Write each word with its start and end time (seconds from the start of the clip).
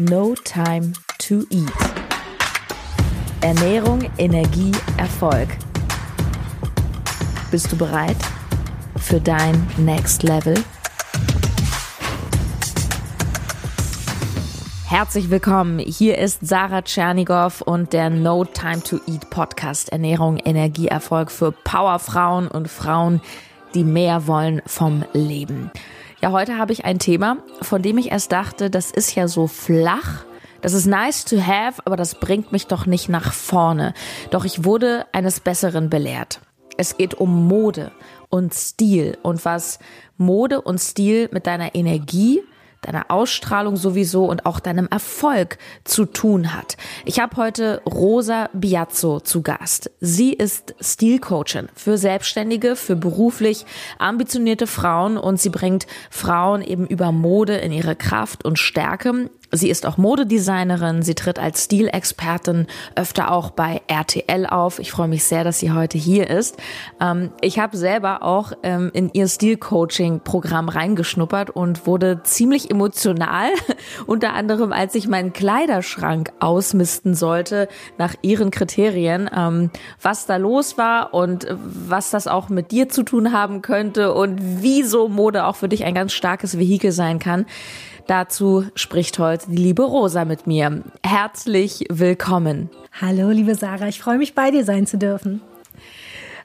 No 0.00 0.36
Time 0.44 0.92
to 1.18 1.44
Eat. 1.50 1.72
Ernährung, 3.40 4.08
Energie, 4.16 4.70
Erfolg. 4.96 5.48
Bist 7.50 7.72
du 7.72 7.76
bereit 7.76 8.16
für 8.96 9.20
dein 9.20 9.66
Next 9.76 10.22
Level? 10.22 10.54
Herzlich 14.86 15.30
willkommen. 15.30 15.80
Hier 15.80 16.16
ist 16.18 16.46
Sarah 16.46 16.82
Tschernigow 16.82 17.60
und 17.62 17.92
der 17.92 18.08
No 18.08 18.44
Time 18.44 18.80
to 18.84 19.00
Eat 19.08 19.28
Podcast 19.30 19.88
Ernährung, 19.88 20.36
Energie, 20.36 20.86
Erfolg 20.86 21.32
für 21.32 21.50
Powerfrauen 21.50 22.46
und 22.46 22.68
Frauen, 22.68 23.20
die 23.74 23.82
mehr 23.82 24.28
wollen 24.28 24.62
vom 24.64 25.04
Leben. 25.12 25.72
Ja, 26.20 26.32
heute 26.32 26.58
habe 26.58 26.72
ich 26.72 26.84
ein 26.84 26.98
Thema, 26.98 27.36
von 27.62 27.80
dem 27.80 27.96
ich 27.96 28.10
erst 28.10 28.32
dachte, 28.32 28.70
das 28.70 28.90
ist 28.90 29.14
ja 29.14 29.28
so 29.28 29.46
flach. 29.46 30.24
Das 30.60 30.72
ist 30.72 30.86
nice 30.86 31.24
to 31.24 31.40
have, 31.40 31.80
aber 31.84 31.96
das 31.96 32.16
bringt 32.16 32.50
mich 32.50 32.66
doch 32.66 32.86
nicht 32.86 33.08
nach 33.08 33.32
vorne. 33.32 33.94
Doch 34.30 34.44
ich 34.44 34.64
wurde 34.64 35.06
eines 35.12 35.38
Besseren 35.38 35.88
belehrt. 35.88 36.40
Es 36.76 36.96
geht 36.96 37.14
um 37.14 37.46
Mode 37.46 37.92
und 38.30 38.52
Stil 38.52 39.16
und 39.22 39.44
was 39.44 39.78
Mode 40.16 40.60
und 40.60 40.78
Stil 40.78 41.28
mit 41.30 41.46
deiner 41.46 41.76
Energie, 41.76 42.42
deiner 42.82 43.10
Ausstrahlung 43.10 43.76
sowieso 43.76 44.24
und 44.24 44.46
auch 44.46 44.60
deinem 44.60 44.86
Erfolg 44.88 45.58
zu 45.84 46.04
tun 46.04 46.54
hat. 46.54 46.76
Ich 47.04 47.20
habe 47.20 47.36
heute 47.36 47.82
Rosa 47.84 48.48
Biazzo 48.52 49.20
zu 49.20 49.42
Gast. 49.42 49.90
Sie 50.00 50.32
ist 50.32 50.74
Stilcoachin 50.80 51.68
für 51.74 51.98
Selbstständige, 51.98 52.76
für 52.76 52.96
beruflich 52.96 53.66
ambitionierte 53.98 54.66
Frauen 54.66 55.18
und 55.18 55.40
sie 55.40 55.50
bringt 55.50 55.86
Frauen 56.10 56.62
eben 56.62 56.86
über 56.86 57.12
Mode 57.12 57.56
in 57.56 57.72
ihre 57.72 57.96
Kraft 57.96 58.44
und 58.44 58.58
Stärke 58.58 59.30
Sie 59.50 59.70
ist 59.70 59.86
auch 59.86 59.96
Modedesignerin, 59.96 61.02
sie 61.02 61.14
tritt 61.14 61.38
als 61.38 61.64
Stilexpertin 61.64 62.66
öfter 62.96 63.30
auch 63.30 63.50
bei 63.50 63.80
RTL 63.86 64.46
auf. 64.46 64.78
Ich 64.78 64.90
freue 64.90 65.08
mich 65.08 65.24
sehr, 65.24 65.42
dass 65.42 65.58
sie 65.58 65.72
heute 65.72 65.96
hier 65.96 66.28
ist. 66.28 66.58
Ähm, 67.00 67.30
ich 67.40 67.58
habe 67.58 67.76
selber 67.76 68.22
auch 68.22 68.52
ähm, 68.62 68.90
in 68.92 69.10
ihr 69.14 69.26
Stilcoaching-Programm 69.26 70.68
reingeschnuppert 70.68 71.48
und 71.48 71.86
wurde 71.86 72.22
ziemlich 72.24 72.70
emotional, 72.70 73.48
unter 74.06 74.34
anderem 74.34 74.72
als 74.72 74.94
ich 74.94 75.08
meinen 75.08 75.32
Kleiderschrank 75.32 76.30
ausmisten 76.40 77.14
sollte 77.14 77.68
nach 77.96 78.14
ihren 78.20 78.50
Kriterien, 78.50 79.30
ähm, 79.34 79.70
was 80.02 80.26
da 80.26 80.36
los 80.36 80.76
war 80.76 81.14
und 81.14 81.46
was 81.50 82.10
das 82.10 82.26
auch 82.26 82.50
mit 82.50 82.70
dir 82.70 82.90
zu 82.90 83.02
tun 83.02 83.32
haben 83.32 83.62
könnte 83.62 84.12
und 84.12 84.38
wieso 84.60 85.08
Mode 85.08 85.46
auch 85.46 85.56
für 85.56 85.70
dich 85.70 85.84
ein 85.84 85.94
ganz 85.94 86.12
starkes 86.12 86.58
Vehikel 86.58 86.92
sein 86.92 87.18
kann. 87.18 87.46
Dazu 88.08 88.64
spricht 88.74 89.18
heute 89.18 89.50
die 89.50 89.58
liebe 89.58 89.82
Rosa 89.82 90.24
mit 90.24 90.46
mir. 90.46 90.82
Herzlich 91.04 91.84
willkommen. 91.90 92.70
Hallo, 92.98 93.28
liebe 93.28 93.54
Sarah, 93.54 93.88
ich 93.88 94.00
freue 94.00 94.16
mich 94.16 94.34
bei 94.34 94.50
dir 94.50 94.64
sein 94.64 94.86
zu 94.86 94.96
dürfen. 94.96 95.42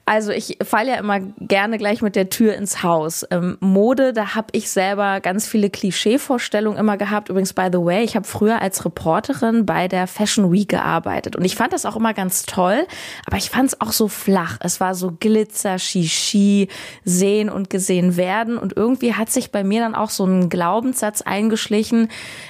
Also 0.05 0.31
ich 0.31 0.57
falle 0.61 0.89
ja 0.89 0.95
immer 0.95 1.21
gerne 1.39 1.77
gleich 1.77 2.01
mit 2.01 2.17
der 2.17 2.27
Tür 2.29 2.55
ins 2.55 2.83
Haus. 2.83 3.25
Ähm, 3.31 3.57
Mode, 3.61 4.11
da 4.11 4.35
habe 4.35 4.47
ich 4.51 4.69
selber 4.69 5.21
ganz 5.21 5.47
viele 5.47 5.69
Klischeevorstellungen 5.69 6.77
immer 6.77 6.97
gehabt. 6.97 7.29
Übrigens, 7.29 7.53
by 7.53 7.69
the 7.71 7.77
way, 7.77 8.03
ich 8.03 8.17
habe 8.17 8.27
früher 8.27 8.61
als 8.61 8.83
Reporterin 8.83 9.65
bei 9.65 9.87
der 9.87 10.07
Fashion 10.07 10.51
Week 10.51 10.67
gearbeitet 10.67 11.37
und 11.37 11.45
ich 11.45 11.55
fand 11.55 11.71
das 11.71 11.85
auch 11.85 11.95
immer 11.95 12.13
ganz 12.13 12.43
toll, 12.43 12.85
aber 13.25 13.37
ich 13.37 13.49
fand 13.49 13.69
es 13.69 13.79
auch 13.79 13.93
so 13.93 14.09
flach. 14.09 14.57
Es 14.59 14.81
war 14.81 14.93
so 14.93 15.13
Glitzer, 15.17 15.79
Shishi, 15.79 16.67
sehen 17.05 17.49
und 17.49 17.69
gesehen 17.69 18.17
werden 18.17 18.57
und 18.57 18.75
irgendwie 18.75 19.13
hat 19.13 19.31
sich 19.31 19.51
bei 19.51 19.63
mir 19.63 19.79
dann 19.79 19.95
auch 19.95 20.09
so 20.09 20.25
ein 20.25 20.49
Glaubenssatz 20.49 21.21
eingeschlichen. 21.21 22.09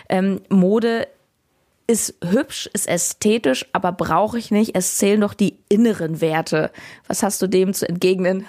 Ähm, 0.10 0.42
Mode 0.50 1.08
ist 1.88 2.16
hübsch, 2.24 2.70
ist 2.74 2.88
ästhetisch, 2.88 3.66
aber 3.74 3.92
brauche 3.92 4.38
ich 4.38 4.52
nicht. 4.52 4.76
Es 4.76 4.98
zählen 4.98 5.22
doch 5.22 5.34
die 5.34 5.58
inneren 5.70 6.22
Werte. 6.22 6.72
Was 7.08 7.24
hast 7.24 7.42
du 7.42 7.48
dem 7.48 7.74
zu 7.74 7.88
entgegnen? 7.88 8.46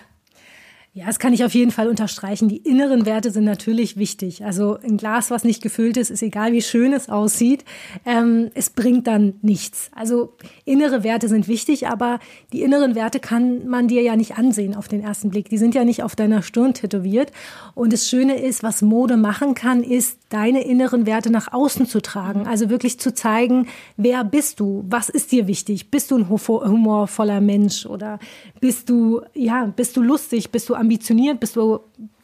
Ja, 0.96 1.06
das 1.06 1.18
kann 1.18 1.32
ich 1.32 1.44
auf 1.44 1.54
jeden 1.54 1.72
Fall 1.72 1.88
unterstreichen. 1.88 2.48
Die 2.48 2.58
inneren 2.58 3.04
Werte 3.04 3.32
sind 3.32 3.42
natürlich 3.42 3.96
wichtig. 3.96 4.44
Also 4.44 4.78
ein 4.78 4.96
Glas, 4.96 5.28
was 5.28 5.42
nicht 5.42 5.60
gefüllt 5.60 5.96
ist, 5.96 6.08
ist 6.08 6.22
egal, 6.22 6.52
wie 6.52 6.62
schön 6.62 6.92
es 6.92 7.08
aussieht, 7.08 7.64
ähm, 8.06 8.52
es 8.54 8.70
bringt 8.70 9.08
dann 9.08 9.34
nichts. 9.42 9.90
Also 9.92 10.34
innere 10.64 11.02
Werte 11.02 11.26
sind 11.26 11.48
wichtig, 11.48 11.88
aber 11.88 12.20
die 12.52 12.62
inneren 12.62 12.94
Werte 12.94 13.18
kann 13.18 13.66
man 13.66 13.88
dir 13.88 14.02
ja 14.02 14.14
nicht 14.14 14.38
ansehen 14.38 14.76
auf 14.76 14.86
den 14.86 15.02
ersten 15.02 15.30
Blick. 15.30 15.48
Die 15.48 15.58
sind 15.58 15.74
ja 15.74 15.84
nicht 15.84 16.04
auf 16.04 16.14
deiner 16.14 16.42
Stirn 16.42 16.74
tätowiert. 16.74 17.32
Und 17.74 17.92
das 17.92 18.08
Schöne 18.08 18.40
ist, 18.40 18.62
was 18.62 18.80
Mode 18.80 19.16
machen 19.16 19.56
kann, 19.56 19.82
ist, 19.82 20.20
deine 20.28 20.64
inneren 20.64 21.06
Werte 21.06 21.30
nach 21.30 21.52
außen 21.52 21.86
zu 21.86 22.02
tragen. 22.02 22.46
Also 22.46 22.70
wirklich 22.70 23.00
zu 23.00 23.12
zeigen, 23.12 23.66
wer 23.96 24.22
bist 24.22 24.60
du? 24.60 24.84
Was 24.88 25.08
ist 25.08 25.32
dir 25.32 25.48
wichtig? 25.48 25.90
Bist 25.90 26.12
du 26.12 26.18
ein 26.18 26.28
humorvoller 26.28 27.40
Mensch 27.40 27.84
oder 27.84 28.20
bist 28.60 28.90
du, 28.90 29.22
ja, 29.34 29.72
bist 29.74 29.96
du 29.96 30.02
lustig? 30.02 30.50
Bist 30.50 30.68
du 30.68 30.83
ambitioniert, 30.84 31.40
bist 31.40 31.56
du 31.56 31.80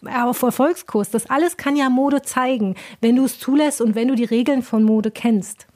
auf 0.07 0.43
Erfolgskurs. 0.43 1.11
Das 1.11 1.29
alles 1.29 1.57
kann 1.57 1.77
ja 1.77 1.89
Mode 1.89 2.23
zeigen, 2.23 2.77
wenn 3.01 3.17
du 3.17 3.25
es 3.25 3.39
zulässt 3.39 3.81
und 3.81 3.95
wenn 3.95 4.09
du 4.09 4.15
die 4.15 4.25
Regeln 4.25 4.63
von 4.63 4.85
Mode 4.85 5.11
kennst. 5.11 5.67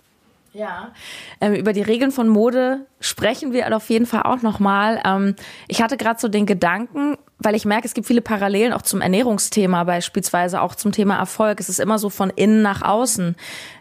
Ja, 0.53 0.93
ähm, 1.41 1.55
über 1.55 1.73
die 1.73 1.83
Regeln 1.83 2.13
von 2.13 2.29
Mode 2.29 2.87
sprechen 3.01 3.53
wir 3.53 3.75
auf 3.77 3.91
jeden 3.91 4.07
Fall 4.07 4.23
auch 4.23 4.41
nochmal. 4.41 5.03
Ähm, 5.05 5.35
ich 5.67 5.83
hatte 5.83 5.97
gerade 5.97 6.21
so 6.21 6.29
den 6.29 6.47
Gedanken, 6.47 7.17
weil 7.39 7.57
ich 7.57 7.65
merke, 7.65 7.89
es 7.89 7.95
gibt 7.95 8.07
viele 8.07 8.23
Parallelen 8.23 8.73
auch 8.73 8.83
zum 8.83 9.01
Ernährungsthema, 9.01 9.83
beispielsweise 9.83 10.63
auch 10.63 10.77
zum 10.77 10.93
Thema 10.93 11.19
Erfolg. 11.19 11.59
Es 11.59 11.69
ist 11.69 11.81
immer 11.81 11.99
so 11.99 12.09
von 12.09 12.31
innen 12.31 12.63
nach 12.63 12.83
außen. 12.83 13.35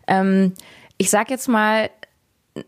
Ähm, 0.07 0.53
ich 0.97 1.11
sag 1.11 1.29
jetzt 1.29 1.47
mal, 1.47 1.91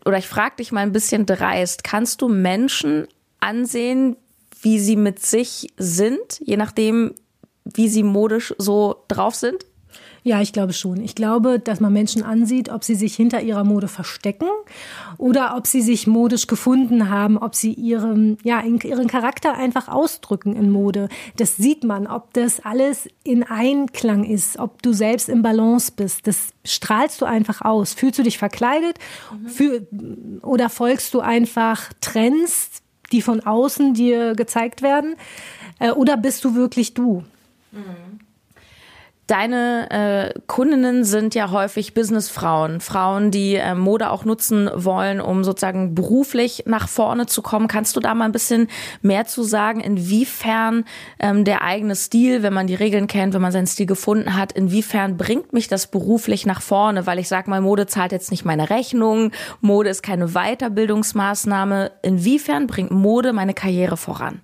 oder 0.04 0.18
ich 0.18 0.28
frage 0.28 0.56
dich 0.56 0.70
mal 0.70 0.82
ein 0.82 0.92
bisschen 0.92 1.26
dreist, 1.26 1.82
kannst 1.82 2.22
du 2.22 2.28
Menschen 2.28 3.08
ansehen, 3.40 4.16
wie 4.62 4.78
sie 4.78 4.96
mit 4.96 5.24
sich 5.24 5.72
sind, 5.76 6.40
je 6.40 6.56
nachdem, 6.56 7.14
wie 7.64 7.88
sie 7.88 8.02
modisch 8.02 8.54
so 8.58 9.04
drauf 9.08 9.34
sind? 9.34 9.64
Ja, 10.26 10.42
ich 10.42 10.52
glaube 10.52 10.72
schon. 10.72 11.00
Ich 11.02 11.14
glaube, 11.14 11.60
dass 11.60 11.78
man 11.78 11.92
Menschen 11.92 12.24
ansieht, 12.24 12.68
ob 12.68 12.82
sie 12.82 12.96
sich 12.96 13.14
hinter 13.14 13.42
ihrer 13.42 13.62
Mode 13.62 13.86
verstecken 13.86 14.48
oder 15.18 15.56
ob 15.56 15.68
sie 15.68 15.82
sich 15.82 16.08
modisch 16.08 16.48
gefunden 16.48 17.10
haben, 17.10 17.38
ob 17.38 17.54
sie 17.54 17.72
ihren, 17.72 18.36
ja, 18.42 18.60
ihren 18.60 19.06
Charakter 19.06 19.54
einfach 19.54 19.86
ausdrücken 19.86 20.56
in 20.56 20.72
Mode. 20.72 21.08
Das 21.36 21.56
sieht 21.56 21.84
man, 21.84 22.08
ob 22.08 22.34
das 22.34 22.58
alles 22.58 23.08
in 23.22 23.44
Einklang 23.44 24.24
ist, 24.24 24.58
ob 24.58 24.82
du 24.82 24.92
selbst 24.92 25.28
im 25.28 25.42
Balance 25.42 25.92
bist. 25.94 26.26
Das 26.26 26.48
strahlst 26.64 27.20
du 27.20 27.24
einfach 27.24 27.62
aus. 27.62 27.94
Fühlst 27.94 28.18
du 28.18 28.24
dich 28.24 28.38
verkleidet 28.38 28.98
mhm. 29.30 29.48
Fühl, 29.48 29.86
oder 30.42 30.70
folgst 30.70 31.14
du 31.14 31.20
einfach 31.20 31.92
Trends, 32.00 32.82
die 33.16 33.22
von 33.22 33.40
außen 33.40 33.94
dir 33.94 34.34
gezeigt 34.34 34.82
werden? 34.82 35.16
Äh, 35.78 35.90
oder 35.90 36.18
bist 36.18 36.44
du 36.44 36.54
wirklich 36.54 36.92
du? 36.92 37.24
Mhm. 37.72 38.20
Deine 39.26 39.90
äh, 39.90 40.40
Kundinnen 40.46 41.02
sind 41.02 41.34
ja 41.34 41.50
häufig 41.50 41.94
Businessfrauen, 41.94 42.80
Frauen, 42.80 43.32
die 43.32 43.56
äh, 43.56 43.74
Mode 43.74 44.10
auch 44.10 44.24
nutzen 44.24 44.70
wollen, 44.72 45.20
um 45.20 45.42
sozusagen 45.42 45.96
beruflich 45.96 46.62
nach 46.66 46.86
vorne 46.86 47.26
zu 47.26 47.42
kommen. 47.42 47.66
Kannst 47.66 47.96
du 47.96 48.00
da 48.00 48.14
mal 48.14 48.26
ein 48.26 48.32
bisschen 48.32 48.68
mehr 49.02 49.26
zu 49.26 49.42
sagen, 49.42 49.80
inwiefern 49.80 50.84
ähm, 51.18 51.44
der 51.44 51.62
eigene 51.62 51.96
Stil, 51.96 52.44
wenn 52.44 52.52
man 52.52 52.68
die 52.68 52.76
Regeln 52.76 53.08
kennt, 53.08 53.34
wenn 53.34 53.42
man 53.42 53.50
seinen 53.50 53.66
Stil 53.66 53.86
gefunden 53.86 54.36
hat, 54.36 54.52
inwiefern 54.52 55.16
bringt 55.16 55.52
mich 55.52 55.66
das 55.66 55.88
beruflich 55.88 56.46
nach 56.46 56.62
vorne? 56.62 57.06
Weil 57.06 57.18
ich 57.18 57.26
sag 57.26 57.48
mal, 57.48 57.60
Mode 57.60 57.88
zahlt 57.88 58.12
jetzt 58.12 58.30
nicht 58.30 58.44
meine 58.44 58.70
Rechnung, 58.70 59.32
Mode 59.60 59.90
ist 59.90 60.04
keine 60.04 60.28
Weiterbildungsmaßnahme. 60.28 61.90
Inwiefern 62.02 62.68
bringt 62.68 62.92
Mode 62.92 63.32
meine 63.32 63.54
Karriere 63.54 63.96
voran? 63.96 64.40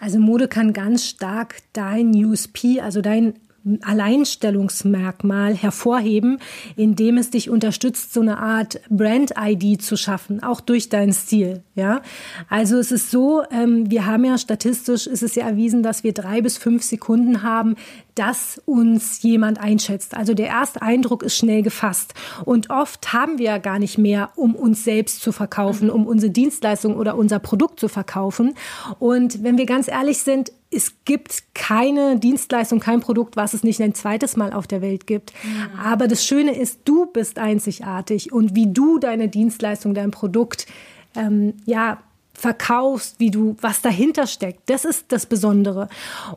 Also 0.00 0.18
Mode 0.18 0.48
kann 0.48 0.72
ganz 0.72 1.04
stark 1.04 1.56
dein 1.74 2.12
USP, 2.12 2.80
also 2.80 3.02
dein 3.02 3.34
Alleinstellungsmerkmal 3.82 5.54
hervorheben, 5.54 6.38
indem 6.76 7.16
es 7.16 7.30
dich 7.30 7.48
unterstützt, 7.48 8.12
so 8.12 8.20
eine 8.20 8.38
Art 8.38 8.80
Brand-ID 8.90 9.80
zu 9.80 9.96
schaffen, 9.96 10.42
auch 10.42 10.60
durch 10.60 10.88
deinen 10.88 11.12
Stil. 11.12 11.62
Ja, 11.74 12.02
also 12.48 12.76
es 12.78 12.92
ist 12.92 13.10
so, 13.10 13.42
ähm, 13.50 13.90
wir 13.90 14.06
haben 14.06 14.24
ja 14.24 14.36
statistisch 14.36 15.06
ist 15.06 15.22
es 15.22 15.34
ja 15.34 15.46
erwiesen, 15.46 15.82
dass 15.82 16.04
wir 16.04 16.12
drei 16.12 16.40
bis 16.40 16.58
fünf 16.58 16.82
Sekunden 16.82 17.42
haben, 17.42 17.76
dass 18.14 18.60
uns 18.66 19.22
jemand 19.22 19.60
einschätzt. 19.60 20.14
Also 20.14 20.34
der 20.34 20.48
erste 20.48 20.82
Eindruck 20.82 21.22
ist 21.22 21.36
schnell 21.36 21.62
gefasst. 21.62 22.14
Und 22.44 22.70
oft 22.70 23.12
haben 23.12 23.38
wir 23.38 23.46
ja 23.46 23.58
gar 23.58 23.78
nicht 23.78 23.96
mehr, 23.96 24.30
um 24.36 24.54
uns 24.54 24.84
selbst 24.84 25.22
zu 25.22 25.32
verkaufen, 25.32 25.88
um 25.88 26.06
unsere 26.06 26.30
Dienstleistung 26.32 26.96
oder 26.96 27.16
unser 27.16 27.38
Produkt 27.38 27.80
zu 27.80 27.88
verkaufen. 27.88 28.54
Und 28.98 29.42
wenn 29.42 29.56
wir 29.56 29.66
ganz 29.66 29.88
ehrlich 29.88 30.18
sind, 30.18 30.52
es 30.72 30.92
gibt 31.04 31.42
keine 31.54 32.18
Dienstleistung, 32.18 32.80
kein 32.80 33.00
Produkt, 33.00 33.36
was 33.36 33.54
es 33.54 33.62
nicht 33.62 33.80
ein 33.82 33.94
zweites 33.94 34.36
Mal 34.36 34.52
auf 34.52 34.66
der 34.66 34.80
Welt 34.80 35.06
gibt. 35.06 35.32
Mhm. 35.44 35.78
Aber 35.78 36.08
das 36.08 36.24
Schöne 36.24 36.56
ist, 36.56 36.80
du 36.84 37.06
bist 37.06 37.38
einzigartig 37.38 38.32
und 38.32 38.54
wie 38.54 38.72
du 38.72 38.98
deine 38.98 39.28
Dienstleistung, 39.28 39.94
dein 39.94 40.10
Produkt, 40.10 40.66
ähm, 41.14 41.54
ja, 41.66 41.98
verkaufst, 42.34 43.20
wie 43.20 43.30
du, 43.30 43.56
was 43.60 43.82
dahinter 43.82 44.26
steckt. 44.26 44.68
Das 44.70 44.84
ist 44.84 45.06
das 45.08 45.26
Besondere. 45.26 45.88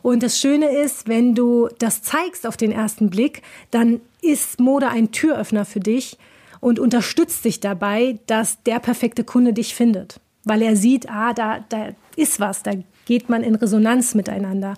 Und 0.02 0.22
das 0.22 0.40
Schöne 0.40 0.68
ist, 0.68 1.08
wenn 1.08 1.34
du 1.34 1.70
das 1.80 2.02
zeigst 2.02 2.46
auf 2.46 2.58
den 2.58 2.72
ersten 2.72 3.10
Blick, 3.10 3.42
dann 3.72 4.02
ist 4.22 4.60
Mode 4.60 4.90
ein 4.90 5.12
Türöffner 5.12 5.64
für 5.64 5.80
dich 5.80 6.18
und 6.60 6.80
unterstützt 6.80 7.46
dich 7.46 7.62
dabei, 7.62 8.20
dass 8.28 8.62
der 8.64 8.80
perfekte 8.80 9.24
Kunde 9.24 9.54
dich 9.54 9.74
findet. 9.74 10.20
Weil 10.44 10.62
er 10.62 10.76
sieht, 10.76 11.10
ah, 11.10 11.34
da, 11.34 11.64
da 11.70 11.90
ist 12.16 12.40
was, 12.40 12.62
da 12.62 12.74
geht 13.06 13.30
man 13.30 13.44
in 13.44 13.56
Resonanz 13.56 14.16
miteinander. 14.16 14.76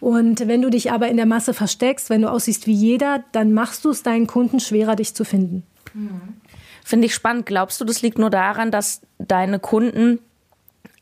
Und 0.00 0.46
wenn 0.46 0.62
du 0.62 0.70
dich 0.70 0.92
aber 0.92 1.08
in 1.08 1.16
der 1.16 1.26
Masse 1.26 1.54
versteckst, 1.54 2.10
wenn 2.10 2.22
du 2.22 2.30
aussiehst 2.30 2.66
wie 2.66 2.72
jeder, 2.72 3.24
dann 3.32 3.52
machst 3.52 3.84
du 3.84 3.90
es 3.90 4.02
deinen 4.02 4.26
Kunden 4.26 4.60
schwerer, 4.60 4.96
dich 4.96 5.14
zu 5.14 5.24
finden. 5.24 5.62
Mhm. 5.94 6.20
Finde 6.84 7.06
ich 7.06 7.14
spannend. 7.14 7.46
Glaubst 7.46 7.80
du, 7.80 7.84
das 7.84 8.02
liegt 8.02 8.18
nur 8.18 8.30
daran, 8.30 8.70
dass 8.70 9.02
deine 9.18 9.58
Kunden 9.58 10.18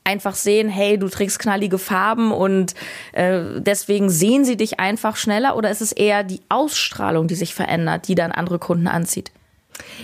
einfach 0.05 0.35
sehen, 0.35 0.69
hey, 0.69 0.99
du 0.99 1.09
trägst 1.09 1.39
knallige 1.39 1.79
Farben 1.79 2.33
und 2.33 2.75
äh, 3.13 3.61
deswegen 3.61 4.09
sehen 4.09 4.45
sie 4.45 4.57
dich 4.57 4.81
einfach 4.81 5.17
schneller? 5.17 5.57
Oder 5.57 5.71
ist 5.71 5.83
es 5.83 5.93
eher 5.93 6.25
die 6.25 6.41
Ausstrahlung, 6.49 7.29
die 7.29 7.35
sich 7.35 7.55
verändert, 7.55 8.09
die 8.09 8.15
dann 8.15 8.33
andere 8.33 8.59
Kunden 8.59 8.89
anzieht? 8.89 9.31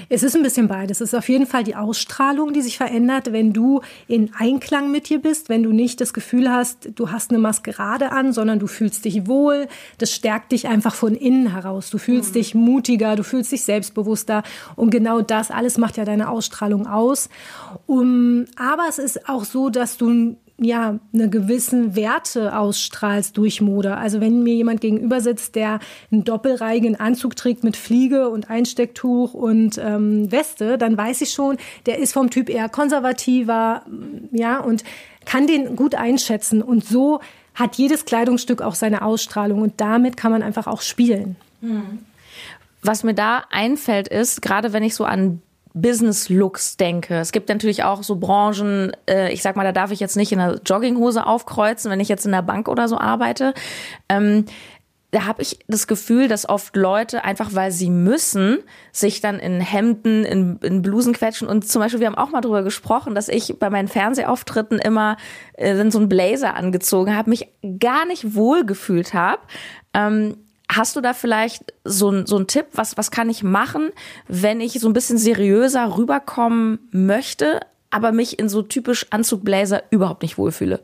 Es 0.09 0.23
ist 0.23 0.37
ein 0.37 0.43
bisschen 0.43 0.69
beides. 0.69 1.01
Es 1.01 1.13
ist 1.13 1.15
auf 1.15 1.29
jeden 1.29 1.47
Fall 1.47 1.65
die 1.65 1.77
Ausstrahlung, 1.77 2.53
die 2.53 2.63
sich 2.63 2.77
verändert, 2.77 3.33
wenn 3.33 3.53
du 3.53 3.81
in 4.07 4.33
Einklang 4.37 4.91
mit 4.91 5.09
dir 5.09 5.21
bist, 5.21 5.49
wenn 5.49 5.63
du 5.63 5.73
nicht 5.73 6.01
das 6.01 6.13
Gefühl 6.13 6.51
hast, 6.51 6.91
du 6.95 7.11
hast 7.11 7.31
eine 7.31 7.39
Maskerade 7.39 8.13
an, 8.13 8.33
sondern 8.33 8.59
du 8.59 8.67
fühlst 8.67 9.05
dich 9.05 9.27
wohl. 9.27 9.69
Das 9.99 10.13
stärkt 10.13 10.53
dich 10.53 10.69
einfach 10.69 10.95
von 10.95 11.15
innen 11.15 11.53
heraus. 11.53 11.91
Du 11.91 11.99
fühlst 11.99 12.31
mhm. 12.31 12.35
dich 12.35 12.55
mutiger, 12.55 13.17
du 13.17 13.25
fühlst 13.25 13.53
dich 13.53 13.65
selbstbewusster. 13.65 14.43
Und 14.77 14.91
genau 14.91 15.21
das 15.21 15.51
alles 15.51 15.79
macht 15.79 15.97
ja 15.97 16.05
deine 16.05 16.29
Ausstrahlung 16.29 16.87
aus. 16.87 17.29
Um, 17.87 18.47
aber 18.57 18.85
es 18.89 18.99
ist 18.99 19.29
auch 19.29 19.45
so, 19.45 19.71
dass 19.71 19.97
du 19.97 20.37
ja, 20.59 21.01
eine 21.13 21.29
gewissen 21.29 21.97
Werte 21.97 22.57
ausstrahlst 22.57 23.37
durch 23.37 23.61
Mode. 23.61 23.97
Also 23.97 24.21
wenn 24.21 24.45
mir 24.45 24.55
jemand 24.55 24.81
gegenüber 24.81 25.21
sitzt, 25.21 25.57
der 25.57 25.81
einen 26.13 26.23
doppelreihigen 26.23 26.99
Anzug 26.99 27.35
trägt 27.35 27.65
mit 27.65 27.77
Fliege 27.77 28.29
und 28.29 28.51
Einstecktuch 28.51 29.35
und 29.35 29.79
ähm, 29.79 30.31
Weste, 30.31 30.79
dann 30.79 30.97
weiß 30.97 31.23
ich 31.23 31.33
schon, 31.33 31.57
der 31.87 31.99
ist 31.99 32.13
vom 32.13 32.31
Typ 32.31 32.49
eher 32.49 32.69
konservativer, 32.69 33.83
ja, 34.31 34.61
und 34.61 34.85
kann 35.25 35.47
den 35.47 35.75
gut 35.75 35.97
einschätzen. 35.97 36.63
Und 36.63 36.85
so 36.85 37.21
hat 37.55 37.77
jedes 37.77 38.05
Kleidungsstück 38.05 38.63
auch 38.63 38.75
seine 38.75 39.03
Ausstrahlung 39.03 39.61
und 39.61 39.81
damit 39.81 40.17
kann 40.17 40.31
man 40.31 40.43
einfach 40.43 40.67
auch 40.67 40.83
spielen. 40.83 41.37
Hm. 41.63 42.01
Was 42.83 43.03
mir 43.03 43.15
da 43.15 43.45
einfällt, 43.51 44.09
ist, 44.09 44.43
gerade 44.43 44.73
wenn 44.73 44.83
ich 44.83 44.95
so 44.95 45.05
an 45.05 45.41
Business-Looks 45.75 46.77
denke. 46.77 47.17
Es 47.17 47.33
gibt 47.33 47.49
natürlich 47.49 47.83
auch 47.83 48.03
so 48.03 48.17
Branchen, 48.17 48.93
äh, 49.09 49.33
ich 49.33 49.43
sag 49.43 49.57
mal, 49.57 49.65
da 49.65 49.73
darf 49.73 49.91
ich 49.91 50.01
jetzt 50.01 50.17
nicht 50.17 50.33
in 50.33 50.41
einer 50.41 50.61
Jogginghose 50.65 51.27
aufkreuzen, 51.27 51.91
wenn 51.91 52.01
ich 52.01 52.09
jetzt 52.09 52.25
in 52.25 52.33
der 52.33 52.43
Bank 52.43 52.69
oder 52.69 52.89
so 52.89 52.97
arbeite. 52.97 53.55
Ähm, 54.09 54.47
da 55.15 55.27
habe 55.27 55.43
ich 55.43 55.61
das 55.69 55.87
Gefühl, 55.87 56.27
dass 56.27 56.49
oft 56.49 56.75
Leute 56.75 57.25
einfach, 57.25 57.55
weil 57.55 57.71
sie 57.71 57.89
müssen, 57.89 58.59
sich 58.91 59.21
dann 59.21 59.39
in 59.39 59.61
Hemden, 59.61 60.25
in, 60.25 60.59
in 60.59 60.83
Blusen 60.83 61.13
quetschen. 61.13 61.47
Und 61.47 61.69
zum 61.69 61.81
Beispiel, 61.81 62.01
wir 62.01 62.09
haben 62.09 62.19
auch 62.19 62.31
mal 62.31 62.41
drüber 62.41 62.63
gesprochen, 62.65 63.15
dass 63.15 63.29
ich 63.29 63.59
bei 63.59 63.71
meinen 63.71 63.87
Fernsehauftritten 63.87 64.81
immer 64.81 65.17
äh, 65.53 65.89
so 65.91 65.99
einen 65.99 66.09
Blazer 66.09 66.57
angezogen 66.57 67.17
habe, 67.17 67.31
mich 67.31 67.49
gar 67.79 68.07
nicht 68.07 68.35
wohl 68.35 68.67
gefühlt 68.67 69.15
habe. 69.15 69.43
Ähm, 69.93 70.37
Hast 70.71 70.97
du 70.97 71.01
da 71.01 71.13
vielleicht 71.13 71.75
so, 71.85 72.25
so 72.27 72.37
einen 72.37 72.47
Tipp? 72.47 72.67
Was, 72.73 72.97
was 72.97 73.11
kann 73.11 73.29
ich 73.29 73.43
machen, 73.43 73.91
wenn 74.29 74.61
ich 74.61 74.73
so 74.81 74.89
ein 74.89 74.95
bisschen 74.95 75.19
seriöser 75.19 75.97
rüberkommen 75.97 76.79
möchte, 76.91 77.61
aber 77.91 78.13
mich 78.13 78.39
in 78.39 78.49
so 78.49 78.63
typisch 78.63 79.07
Anzugbläser 79.11 79.83
überhaupt 79.91 80.23
nicht 80.23 80.39
wohlfühle? 80.39 80.81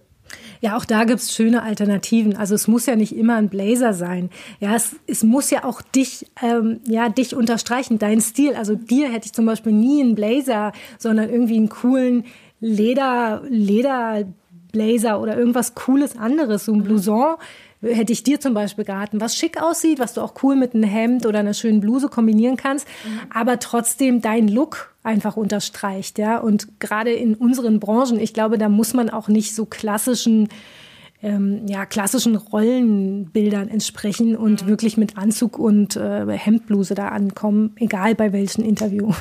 Ja, 0.61 0.77
auch 0.77 0.85
da 0.85 1.05
gibt's 1.05 1.35
schöne 1.35 1.63
Alternativen. 1.63 2.37
Also 2.37 2.55
es 2.55 2.69
muss 2.69 2.87
ja 2.87 2.95
nicht 2.95 3.17
immer 3.17 3.37
ein 3.37 3.49
Blazer 3.49 3.95
sein. 3.95 4.31
Ja, 4.61 4.77
es, 4.77 4.97
es 5.07 5.23
muss 5.23 5.51
ja 5.51 5.65
auch 5.65 5.81
dich, 5.81 6.27
ähm, 6.43 6.81
ja, 6.87 7.09
dich 7.09 7.35
unterstreichen, 7.35 7.99
deinen 7.99 8.21
Stil. 8.21 8.55
Also 8.55 8.75
dir 8.75 9.11
hätte 9.11 9.27
ich 9.27 9.33
zum 9.33 9.47
Beispiel 9.47 9.73
nie 9.73 10.03
einen 10.03 10.15
Blazer, 10.15 10.73
sondern 10.99 11.31
irgendwie 11.31 11.57
einen 11.57 11.71
coolen 11.71 12.25
Leder, 12.61 13.43
Lederblazer 13.49 15.21
oder 15.21 15.39
irgendwas 15.39 15.75
Cooles 15.75 16.19
anderes, 16.19 16.67
so 16.67 16.75
ein 16.75 16.83
Blouson 16.83 17.37
hätte 17.83 18.13
ich 18.13 18.23
dir 18.23 18.41
zum 18.41 18.55
Beispiel 18.55 18.85
geraten, 18.85 19.21
was 19.21 19.37
schick 19.37 19.61
aussieht, 19.63 19.99
was 19.99 20.15
du 20.15 20.21
auch 20.21 20.35
cool 20.43 20.57
mit 20.57 20.75
einem 20.75 20.85
Hemd 20.85 21.27
oder 21.27 21.39
einer 21.39 21.55
schönen 21.55 21.81
Bluse 21.81 22.09
kombinieren 22.09 22.57
kannst, 22.57 22.87
mhm. 23.05 23.21
aber 23.33 23.59
trotzdem 23.59 24.21
dein 24.21 24.49
Look 24.49 24.95
einfach 25.03 25.37
unterstreicht, 25.37 26.19
ja. 26.19 26.39
Und 26.39 26.81
gerade 26.81 27.13
in 27.13 27.35
unseren 27.35 27.81
Branchen, 27.81 28.21
ich 28.21 28.35
glaube, 28.35 28.59
da 28.59 28.69
muss 28.69 28.93
man 28.93 29.09
auch 29.09 29.29
nicht 29.29 29.55
so 29.55 29.65
klassischen 29.65 30.49
ähm, 31.23 31.67
ja, 31.67 31.85
klassischen 31.85 32.35
Rollenbildern 32.37 33.69
entsprechen 33.69 34.37
und 34.37 34.65
mhm. 34.65 34.69
wirklich 34.69 34.97
mit 34.97 35.19
Anzug 35.19 35.59
und 35.59 35.97
äh, 35.97 36.27
Hemdbluse 36.27 36.95
da 36.95 37.09
ankommen, 37.09 37.73
egal 37.77 38.15
bei 38.15 38.33
welchem 38.33 38.65
Interview. 38.65 39.13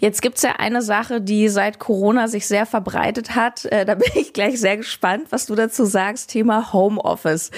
Jetzt 0.00 0.22
gibt's 0.22 0.42
ja 0.42 0.56
eine 0.56 0.80
Sache, 0.80 1.20
die 1.20 1.48
seit 1.48 1.78
Corona 1.78 2.26
sich 2.26 2.46
sehr 2.46 2.64
verbreitet 2.64 3.36
hat. 3.36 3.66
Äh, 3.66 3.84
da 3.84 3.94
bin 3.94 4.10
ich 4.14 4.32
gleich 4.32 4.58
sehr 4.58 4.78
gespannt, 4.78 5.26
was 5.30 5.46
du 5.46 5.54
dazu 5.54 5.84
sagst. 5.84 6.30
Thema 6.30 6.72
Homeoffice. 6.72 7.50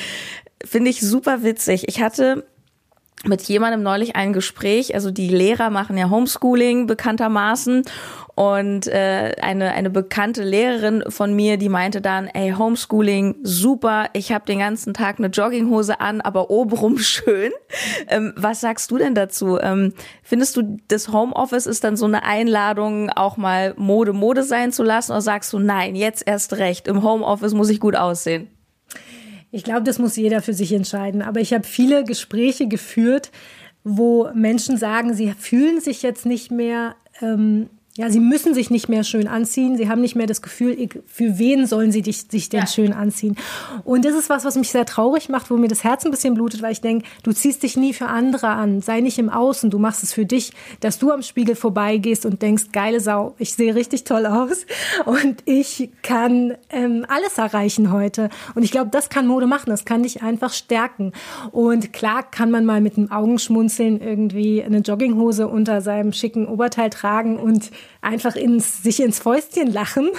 Finde 0.65 0.91
ich 0.91 1.01
super 1.01 1.43
witzig. 1.45 1.89
Ich 1.89 2.03
hatte 2.03 2.45
mit 3.25 3.43
jemandem 3.43 3.83
neulich 3.83 4.17
ein 4.17 4.33
Gespräch. 4.33 4.95
Also 4.95 5.11
die 5.11 5.29
Lehrer 5.29 5.71
machen 5.71 5.97
ja 5.97 6.11
Homeschooling 6.11 6.87
bekanntermaßen. 6.87 7.85
Und 8.35 8.87
äh, 8.87 9.35
eine, 9.43 9.73
eine 9.73 9.91
bekannte 9.91 10.43
Lehrerin 10.43 11.05
von 11.09 11.35
mir, 11.35 11.59
die 11.59 11.69
meinte 11.69 12.01
dann, 12.01 12.29
ey, 12.29 12.53
Homeschooling, 12.53 13.37
super, 13.43 14.07
ich 14.15 14.33
habe 14.33 14.47
den 14.47 14.59
ganzen 14.59 14.95
Tag 14.95 15.19
eine 15.19 15.29
Jogginghose 15.29 16.01
an, 16.01 16.23
aber 16.23 16.51
obenrum 16.51 16.99
schön. 16.99 17.53
Ähm, 18.09 18.33
was 18.37 18.63
sagst 18.63 18.91
du 18.91 18.97
denn 18.97 19.15
dazu? 19.15 19.59
Ähm, 19.61 19.93
findest 20.23 20.57
du, 20.57 20.79
das 20.89 21.09
Homeoffice 21.09 21.67
ist 21.67 21.85
dann 21.85 21.97
so 21.97 22.07
eine 22.07 22.25
Einladung, 22.25 23.11
auch 23.11 23.37
mal 23.37 23.75
Mode 23.77 24.15
Mode 24.15 24.45
sein 24.45 24.73
zu 24.73 24.83
lassen? 24.83 25.13
Oder 25.13 25.21
sagst 25.21 25.53
du, 25.53 25.59
nein, 25.59 25.95
jetzt 25.95 26.27
erst 26.27 26.55
recht, 26.55 26.89
im 26.89 27.03
Homeoffice 27.03 27.53
muss 27.53 27.69
ich 27.69 27.81
gut 27.81 27.97
aussehen? 27.97 28.49
Ich 29.53 29.65
glaube, 29.65 29.83
das 29.83 29.99
muss 29.99 30.17
jeder 30.17 30.43
für 30.43 30.55
sich 30.55 30.73
entscheiden. 30.73 31.23
Aber 31.23 31.41
ich 31.41 31.53
habe 31.53 31.65
viele 31.65 32.05
Gespräche 32.05 32.67
geführt, 32.67 33.31
wo 33.85 34.29
Menschen 34.35 34.79
sagen, 34.79 35.15
sie 35.15 35.33
fühlen 35.39 35.81
sich 35.81 36.03
jetzt 36.03 36.25
nicht 36.25 36.51
mehr 36.51 36.97
ähm, 37.21 37.69
ja, 37.95 38.09
sie 38.09 38.21
müssen 38.21 38.55
sich 38.55 38.71
nicht 38.71 38.89
mehr 38.89 39.05
schön 39.05 39.29
anziehen. 39.29 39.77
Sie 39.77 39.87
haben 39.87 40.01
nicht 40.01 40.17
mehr 40.17 40.27
das 40.27 40.41
Gefühl, 40.41 40.89
für 41.07 41.39
wen 41.39 41.67
sollen 41.67 41.93
sie 41.93 42.01
dich, 42.01 42.23
sich 42.31 42.49
denn 42.49 42.61
ja. 42.61 42.67
schön 42.67 42.95
anziehen. 42.95 43.37
Und 43.85 44.07
das 44.07 44.15
ist 44.15 44.31
was, 44.31 44.47
was 44.47 44.57
mich 44.57 44.71
sehr 44.71 44.87
traurig 44.87 45.29
macht, 45.29 45.51
wo 45.51 45.59
mir 45.59 45.69
das 45.69 45.85
Herz 45.85 46.07
ein 46.07 46.11
bisschen 46.11 46.33
blutet, 46.33 46.63
weil 46.63 46.73
ich 46.73 46.81
denke, 46.81 47.07
du 47.23 47.33
ziehst 47.33 47.63
dich 47.63 47.77
nie 47.77 47.93
für 47.93 48.07
andere 48.07 48.49
an. 48.49 48.81
Sei 48.81 49.01
nicht 49.01 49.19
im 49.19 49.29
Außen, 49.29 49.69
du 49.69 49.79
machst 49.79 50.03
es 50.03 50.15
für 50.15 50.25
dich, 50.25 50.53
dass 50.81 50.99
du 50.99 51.11
am 51.11 51.21
Spiegel 51.21 51.55
vorbeigehst 51.55 52.25
und 52.25 52.41
denkst, 52.41 52.73
geile 52.73 52.99
Sau, 52.99 53.35
ich 53.37 53.53
sehe 53.53 53.75
richtig 53.75 54.05
toll 54.05 54.25
aus 54.25 54.65
und 55.05 55.43
ich 55.45 55.91
kann 56.01 56.55
ähm, 56.71 57.05
alles 57.09 57.37
erreichen 57.37 57.93
heute. 57.93 58.31
Und 58.55 58.63
ich 58.63 58.71
glaube, 58.71 58.89
das 58.91 59.11
kann 59.11 59.27
Mode 59.27 59.47
machen, 59.47 59.69
das 59.69 59.85
kann 59.85 60.03
dich 60.03 60.23
einfach 60.23 60.55
stärken. 60.55 61.13
Und 61.51 61.93
klar 61.93 62.23
kann 62.23 62.51
man 62.51 62.65
mal 62.65 62.81
mit 62.81 62.97
einem 62.97 63.11
Augenschmunzeln 63.11 64.01
irgendwie 64.01 64.63
eine 64.63 64.79
Jogginghose 64.79 65.47
unter 65.47 65.83
seinem 65.83 66.15
schicken 66.15 66.47
Oberteil 66.47 66.89
tragen 66.89 67.37
und 67.37 67.71
einfach 68.01 68.37
ins, 68.37 68.83
sich 68.83 69.01
ins 69.01 69.19
Fäustchen 69.19 69.73
lachen. 69.73 70.11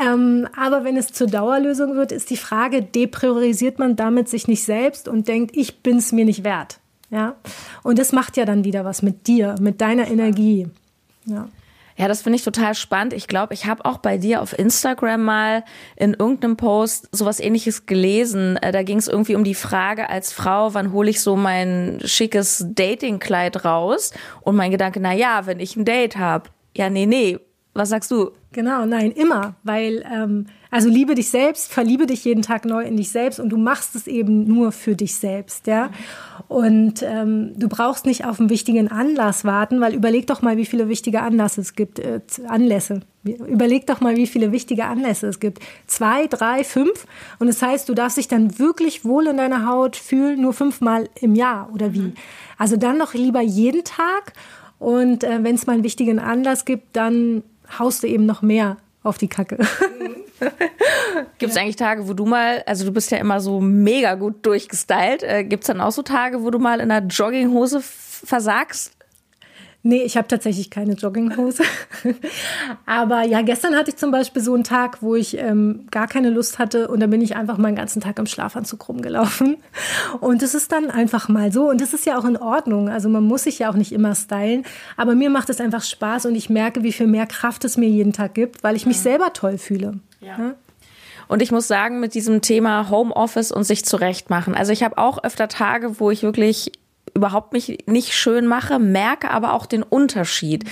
Ähm, 0.00 0.46
aber 0.56 0.84
wenn 0.84 0.96
es 0.96 1.08
zur 1.08 1.26
Dauerlösung 1.26 1.96
wird, 1.96 2.12
ist 2.12 2.30
die 2.30 2.36
Frage, 2.36 2.82
depriorisiert 2.82 3.78
man 3.78 3.96
damit 3.96 4.28
sich 4.28 4.48
nicht 4.48 4.64
selbst 4.64 5.08
und 5.08 5.28
denkt, 5.28 5.56
ich 5.56 5.82
bin 5.82 5.96
es 5.96 6.12
mir 6.12 6.24
nicht 6.24 6.44
wert. 6.44 6.80
Ja? 7.10 7.36
Und 7.82 7.98
das 7.98 8.12
macht 8.12 8.36
ja 8.36 8.44
dann 8.44 8.64
wieder 8.64 8.84
was 8.84 9.02
mit 9.02 9.26
dir, 9.26 9.54
mit 9.60 9.80
deiner 9.80 10.08
Energie. 10.08 10.68
Ja. 11.24 11.48
Ja, 11.98 12.08
das 12.08 12.20
finde 12.20 12.36
ich 12.36 12.44
total 12.44 12.74
spannend. 12.74 13.14
Ich 13.14 13.26
glaube, 13.26 13.54
ich 13.54 13.64
habe 13.64 13.86
auch 13.86 13.98
bei 13.98 14.18
dir 14.18 14.42
auf 14.42 14.58
Instagram 14.58 15.24
mal 15.24 15.64
in 15.96 16.12
irgendeinem 16.12 16.58
Post 16.58 17.08
sowas 17.10 17.40
ähnliches 17.40 17.86
gelesen. 17.86 18.58
Äh, 18.58 18.70
da 18.70 18.82
ging 18.82 18.98
es 18.98 19.08
irgendwie 19.08 19.34
um 19.34 19.44
die 19.44 19.54
Frage 19.54 20.10
als 20.10 20.30
Frau, 20.30 20.74
wann 20.74 20.92
hole 20.92 21.08
ich 21.08 21.22
so 21.22 21.36
mein 21.36 22.00
schickes 22.04 22.66
Datingkleid 22.68 23.64
raus? 23.64 24.12
Und 24.42 24.56
mein 24.56 24.70
Gedanke, 24.70 25.00
na 25.00 25.14
ja, 25.14 25.46
wenn 25.46 25.58
ich 25.58 25.76
ein 25.76 25.86
Date 25.86 26.18
habe. 26.18 26.50
Ja, 26.76 26.90
nee, 26.90 27.06
nee. 27.06 27.38
Was 27.76 27.90
sagst 27.90 28.10
du? 28.10 28.30
Genau, 28.52 28.86
nein, 28.86 29.10
immer. 29.10 29.54
Weil, 29.62 30.02
ähm, 30.10 30.46
also 30.70 30.88
liebe 30.88 31.14
dich 31.14 31.28
selbst, 31.28 31.70
verliebe 31.70 32.06
dich 32.06 32.24
jeden 32.24 32.40
Tag 32.40 32.64
neu 32.64 32.82
in 32.82 32.96
dich 32.96 33.10
selbst 33.10 33.38
und 33.38 33.50
du 33.50 33.58
machst 33.58 33.94
es 33.94 34.06
eben 34.06 34.44
nur 34.44 34.72
für 34.72 34.96
dich 34.96 35.14
selbst, 35.16 35.66
ja. 35.66 35.90
Und 36.48 37.02
ähm, 37.02 37.52
du 37.58 37.68
brauchst 37.68 38.06
nicht 38.06 38.24
auf 38.24 38.40
einen 38.40 38.48
wichtigen 38.48 38.88
Anlass 38.90 39.44
warten, 39.44 39.82
weil 39.82 39.94
überleg 39.94 40.26
doch 40.26 40.40
mal, 40.40 40.56
wie 40.56 40.64
viele 40.64 40.88
wichtige 40.88 41.20
Anlässe 41.20 41.60
es 41.60 41.74
gibt, 41.74 41.98
äh, 41.98 42.20
Anlässe. 42.46 43.00
Überleg 43.24 43.86
doch 43.86 44.00
mal, 44.00 44.16
wie 44.16 44.26
viele 44.26 44.52
wichtige 44.52 44.86
Anlässe 44.86 45.26
es 45.26 45.38
gibt. 45.38 45.58
Zwei, 45.86 46.28
drei, 46.28 46.64
fünf. 46.64 47.06
Und 47.38 47.48
das 47.48 47.60
heißt, 47.60 47.88
du 47.90 47.94
darfst 47.94 48.16
dich 48.16 48.28
dann 48.28 48.58
wirklich 48.58 49.04
wohl 49.04 49.26
in 49.26 49.36
deiner 49.36 49.66
Haut 49.66 49.96
fühlen, 49.96 50.40
nur 50.40 50.54
fünfmal 50.54 51.10
im 51.20 51.34
Jahr 51.34 51.68
oder 51.74 51.92
wie. 51.92 52.14
Also 52.56 52.76
dann 52.76 52.98
doch 52.98 53.12
lieber 53.12 53.42
jeden 53.42 53.84
Tag 53.84 54.32
und 54.78 55.24
äh, 55.24 55.42
wenn 55.42 55.54
es 55.54 55.66
mal 55.66 55.74
einen 55.74 55.84
wichtigen 55.84 56.18
Anlass 56.18 56.64
gibt, 56.64 56.96
dann 56.96 57.42
haust 57.78 58.02
du 58.02 58.06
eben 58.06 58.26
noch 58.26 58.42
mehr 58.42 58.76
auf 59.02 59.18
die 59.18 59.28
Kacke. 59.28 59.58
Gibt 61.38 61.52
es 61.52 61.56
eigentlich 61.56 61.76
Tage, 61.76 62.08
wo 62.08 62.12
du 62.12 62.26
mal, 62.26 62.62
also 62.66 62.84
du 62.84 62.92
bist 62.92 63.10
ja 63.10 63.18
immer 63.18 63.40
so 63.40 63.60
mega 63.60 64.14
gut 64.14 64.44
durchgestylt, 64.44 65.22
äh, 65.22 65.44
gibt 65.44 65.64
es 65.64 65.68
dann 65.68 65.80
auch 65.80 65.92
so 65.92 66.02
Tage, 66.02 66.42
wo 66.42 66.50
du 66.50 66.58
mal 66.58 66.80
in 66.80 66.90
einer 66.90 67.06
Jogginghose 67.06 67.80
versagst? 67.80 68.95
Nee, 69.86 70.02
ich 70.02 70.16
habe 70.16 70.26
tatsächlich 70.26 70.68
keine 70.68 70.94
Jogginghose. 70.94 71.62
Aber 72.86 73.22
ja, 73.22 73.42
gestern 73.42 73.76
hatte 73.76 73.90
ich 73.90 73.96
zum 73.96 74.10
Beispiel 74.10 74.42
so 74.42 74.52
einen 74.52 74.64
Tag, 74.64 75.00
wo 75.00 75.14
ich 75.14 75.38
ähm, 75.38 75.86
gar 75.92 76.08
keine 76.08 76.30
Lust 76.30 76.58
hatte 76.58 76.88
und 76.88 76.98
dann 76.98 77.08
bin 77.08 77.20
ich 77.20 77.36
einfach 77.36 77.56
meinen 77.56 77.76
ganzen 77.76 78.02
Tag 78.02 78.18
im 78.18 78.26
Schlafanzug 78.26 78.88
rumgelaufen. 78.88 79.58
Und 80.18 80.42
es 80.42 80.54
ist 80.54 80.72
dann 80.72 80.90
einfach 80.90 81.28
mal 81.28 81.52
so 81.52 81.70
und 81.70 81.80
das 81.80 81.94
ist 81.94 82.04
ja 82.04 82.18
auch 82.18 82.24
in 82.24 82.36
Ordnung. 82.36 82.88
Also 82.88 83.08
man 83.08 83.22
muss 83.22 83.44
sich 83.44 83.60
ja 83.60 83.70
auch 83.70 83.76
nicht 83.76 83.92
immer 83.92 84.16
stylen. 84.16 84.64
Aber 84.96 85.14
mir 85.14 85.30
macht 85.30 85.50
es 85.50 85.60
einfach 85.60 85.84
Spaß 85.84 86.26
und 86.26 86.34
ich 86.34 86.50
merke, 86.50 86.82
wie 86.82 86.92
viel 86.92 87.06
mehr 87.06 87.26
Kraft 87.26 87.64
es 87.64 87.76
mir 87.76 87.88
jeden 87.88 88.12
Tag 88.12 88.34
gibt, 88.34 88.64
weil 88.64 88.74
ich 88.74 88.86
mich 88.86 88.98
selber 88.98 89.34
toll 89.34 89.56
fühle. 89.56 90.00
Ja. 90.20 90.36
ja? 90.36 90.54
Und 91.28 91.42
ich 91.42 91.52
muss 91.52 91.68
sagen, 91.68 92.00
mit 92.00 92.14
diesem 92.14 92.40
Thema 92.40 92.90
Homeoffice 92.90 93.52
und 93.52 93.62
sich 93.62 93.84
zurechtmachen. 93.84 94.56
Also 94.56 94.72
ich 94.72 94.82
habe 94.82 94.98
auch 94.98 95.22
öfter 95.22 95.46
Tage, 95.46 96.00
wo 96.00 96.10
ich 96.10 96.24
wirklich 96.24 96.72
überhaupt 97.16 97.52
mich 97.52 97.84
nicht 97.86 98.14
schön 98.14 98.46
mache, 98.46 98.78
merke 98.78 99.30
aber 99.30 99.52
auch 99.52 99.66
den 99.66 99.82
Unterschied. 99.82 100.64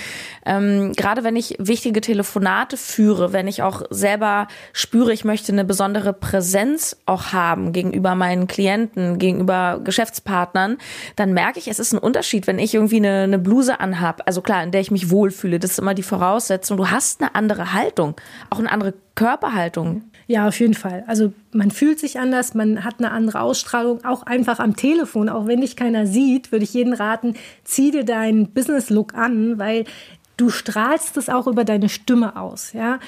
Ähm, 0.45 0.93
gerade 0.93 1.23
wenn 1.23 1.35
ich 1.35 1.55
wichtige 1.59 2.01
Telefonate 2.01 2.77
führe, 2.77 3.33
wenn 3.33 3.47
ich 3.47 3.63
auch 3.63 3.81
selber 3.89 4.47
spüre, 4.71 5.11
ich 5.11 5.25
möchte 5.25 5.51
eine 5.51 5.65
besondere 5.65 6.13
Präsenz 6.13 6.95
auch 7.05 7.33
haben 7.33 7.73
gegenüber 7.73 8.15
meinen 8.15 8.47
Klienten, 8.47 9.17
gegenüber 9.17 9.81
Geschäftspartnern, 9.83 10.77
dann 11.15 11.33
merke 11.33 11.59
ich, 11.59 11.67
es 11.67 11.79
ist 11.79 11.93
ein 11.93 11.99
Unterschied, 11.99 12.47
wenn 12.47 12.59
ich 12.59 12.73
irgendwie 12.73 12.97
eine, 12.97 13.23
eine 13.23 13.39
Bluse 13.39 13.79
anhab. 13.79 14.21
Also 14.25 14.41
klar, 14.41 14.63
in 14.63 14.71
der 14.71 14.81
ich 14.81 14.91
mich 14.91 15.09
wohlfühle, 15.09 15.59
das 15.59 15.71
ist 15.71 15.79
immer 15.79 15.93
die 15.93 16.03
Voraussetzung. 16.03 16.77
Du 16.77 16.89
hast 16.89 17.21
eine 17.21 17.35
andere 17.35 17.73
Haltung, 17.73 18.15
auch 18.49 18.59
eine 18.59 18.71
andere 18.71 18.93
Körperhaltung. 19.15 20.03
Ja, 20.27 20.47
auf 20.47 20.59
jeden 20.59 20.73
Fall. 20.73 21.03
Also 21.07 21.33
man 21.51 21.69
fühlt 21.69 21.99
sich 21.99 22.19
anders, 22.19 22.55
man 22.55 22.83
hat 22.83 22.95
eine 22.97 23.11
andere 23.11 23.41
Ausstrahlung, 23.41 24.03
auch 24.05 24.23
einfach 24.23 24.59
am 24.59 24.75
Telefon. 24.75 25.29
Auch 25.29 25.45
wenn 25.45 25.61
dich 25.61 25.75
keiner 25.75 26.07
sieht, 26.07 26.51
würde 26.51 26.63
ich 26.63 26.73
jeden 26.73 26.93
raten, 26.93 27.35
zieh 27.63 27.91
dir 27.91 28.03
deinen 28.03 28.49
Business-Look 28.49 29.13
an, 29.13 29.59
weil 29.59 29.85
du 30.37 30.49
strahlst 30.49 31.17
es 31.17 31.29
auch 31.29 31.47
über 31.47 31.63
deine 31.63 31.89
Stimme 31.89 32.35
aus, 32.37 32.73
ja. 32.73 32.99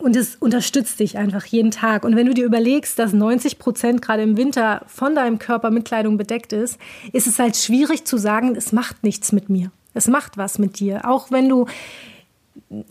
Und 0.00 0.14
es 0.14 0.36
unterstützt 0.36 1.00
dich 1.00 1.18
einfach 1.18 1.44
jeden 1.44 1.72
Tag. 1.72 2.04
Und 2.04 2.14
wenn 2.14 2.26
du 2.26 2.34
dir 2.34 2.44
überlegst, 2.44 3.00
dass 3.00 3.12
90 3.12 3.58
Prozent 3.58 4.00
gerade 4.00 4.22
im 4.22 4.36
Winter 4.36 4.82
von 4.86 5.16
deinem 5.16 5.40
Körper 5.40 5.72
mit 5.72 5.86
Kleidung 5.86 6.16
bedeckt 6.16 6.52
ist, 6.52 6.78
ist 7.12 7.26
es 7.26 7.40
halt 7.40 7.56
schwierig 7.56 8.04
zu 8.04 8.16
sagen, 8.16 8.54
es 8.54 8.70
macht 8.70 9.02
nichts 9.02 9.32
mit 9.32 9.48
mir. 9.50 9.72
Es 9.94 10.06
macht 10.06 10.36
was 10.36 10.60
mit 10.60 10.78
dir. 10.78 11.00
Auch 11.08 11.32
wenn 11.32 11.48
du 11.48 11.66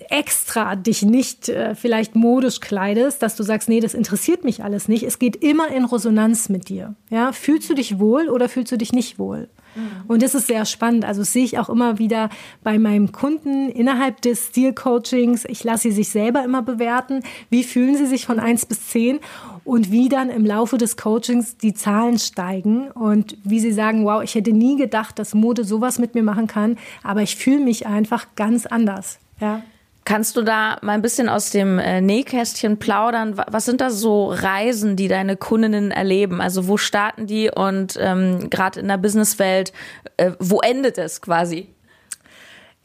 extra 0.09 0.75
dich 0.75 1.03
nicht 1.03 1.49
äh, 1.49 1.75
vielleicht 1.75 2.15
modisch 2.15 2.59
kleidest, 2.59 3.21
dass 3.21 3.35
du 3.35 3.43
sagst, 3.43 3.69
nee, 3.69 3.79
das 3.79 3.93
interessiert 3.93 4.43
mich 4.43 4.63
alles 4.63 4.87
nicht. 4.87 5.03
Es 5.03 5.19
geht 5.19 5.35
immer 5.37 5.67
in 5.67 5.85
Resonanz 5.85 6.49
mit 6.49 6.69
dir. 6.69 6.95
Ja, 7.09 7.31
fühlst 7.31 7.69
du 7.69 7.75
dich 7.75 7.99
wohl 7.99 8.29
oder 8.29 8.49
fühlst 8.49 8.71
du 8.71 8.77
dich 8.77 8.91
nicht 8.91 9.19
wohl? 9.19 9.49
Mhm. 9.75 10.05
Und 10.07 10.23
das 10.23 10.33
ist 10.33 10.47
sehr 10.47 10.65
spannend. 10.65 11.05
Also 11.05 11.21
das 11.21 11.31
sehe 11.31 11.43
ich 11.43 11.59
auch 11.59 11.69
immer 11.69 11.99
wieder 11.99 12.29
bei 12.63 12.79
meinem 12.79 13.11
Kunden 13.11 13.69
innerhalb 13.69 14.21
des 14.21 14.47
Stil-Coachings. 14.47 15.45
Ich 15.45 15.63
lasse 15.63 15.83
sie 15.83 15.91
sich 15.91 16.09
selber 16.09 16.43
immer 16.43 16.63
bewerten. 16.63 17.21
Wie 17.51 17.63
fühlen 17.63 17.95
sie 17.95 18.07
sich 18.07 18.25
von 18.25 18.39
eins 18.39 18.65
bis 18.65 18.87
zehn? 18.87 19.19
Und 19.63 19.91
wie 19.91 20.09
dann 20.09 20.29
im 20.29 20.45
Laufe 20.45 20.79
des 20.79 20.97
Coachings 20.97 21.57
die 21.57 21.73
Zahlen 21.75 22.17
steigen 22.17 22.89
und 22.91 23.37
wie 23.43 23.59
sie 23.59 23.73
sagen, 23.73 24.05
wow, 24.05 24.23
ich 24.23 24.33
hätte 24.33 24.53
nie 24.53 24.77
gedacht, 24.77 25.19
dass 25.19 25.33
Mode 25.33 25.65
sowas 25.65 25.99
mit 25.99 26.15
mir 26.15 26.23
machen 26.23 26.47
kann, 26.47 26.77
aber 27.03 27.21
ich 27.21 27.35
fühle 27.35 27.59
mich 27.59 27.85
einfach 27.85 28.27
ganz 28.35 28.65
anders. 28.65 29.19
Ja. 29.39 29.61
Kannst 30.05 30.37
du 30.37 30.41
da 30.41 30.77
mal 30.81 30.93
ein 30.93 31.01
bisschen 31.01 31.27
aus 31.27 31.49
dem 31.49 31.79
äh, 31.79 31.99
Nähkästchen 31.99 32.79
plaudern? 32.79 33.37
Was 33.49 33.65
sind 33.65 33.81
da 33.81 33.89
so 33.89 34.29
Reisen, 34.29 34.95
die 34.95 35.09
deine 35.09 35.35
Kundinnen 35.35 35.91
erleben? 35.91 36.39
Also 36.39 36.69
wo 36.69 36.77
starten 36.77 37.27
die 37.27 37.51
und 37.53 37.97
ähm, 37.99 38.49
gerade 38.49 38.79
in 38.79 38.87
der 38.87 38.97
Businesswelt, 38.97 39.73
äh, 40.15 40.31
wo 40.39 40.61
endet 40.61 40.97
es 40.97 41.19
quasi? 41.19 41.67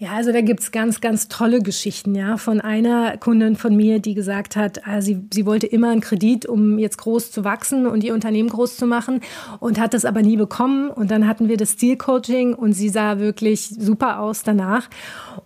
Ja, 0.02 0.14
also 0.14 0.32
da 0.32 0.40
gibt's 0.40 0.72
ganz, 0.72 1.00
ganz 1.00 1.28
tolle 1.28 1.62
Geschichten, 1.62 2.16
ja, 2.16 2.36
von 2.36 2.60
einer 2.60 3.16
Kundin 3.18 3.54
von 3.54 3.76
mir, 3.76 4.00
die 4.00 4.14
gesagt 4.14 4.56
hat, 4.56 4.80
äh, 4.84 5.00
sie, 5.00 5.28
sie 5.32 5.46
wollte 5.46 5.68
immer 5.68 5.90
einen 5.90 6.00
Kredit, 6.00 6.44
um 6.44 6.76
jetzt 6.80 6.98
groß 6.98 7.30
zu 7.30 7.44
wachsen 7.44 7.86
und 7.86 8.02
ihr 8.02 8.12
Unternehmen 8.12 8.48
groß 8.48 8.76
zu 8.76 8.88
machen 8.88 9.20
und 9.60 9.78
hat 9.78 9.94
das 9.94 10.04
aber 10.04 10.22
nie 10.22 10.36
bekommen. 10.36 10.90
Und 10.90 11.12
dann 11.12 11.28
hatten 11.28 11.48
wir 11.48 11.56
das 11.56 11.70
Stil-Coaching 11.74 12.52
und 12.52 12.72
sie 12.72 12.88
sah 12.88 13.20
wirklich 13.20 13.68
super 13.68 14.18
aus 14.18 14.42
danach 14.42 14.90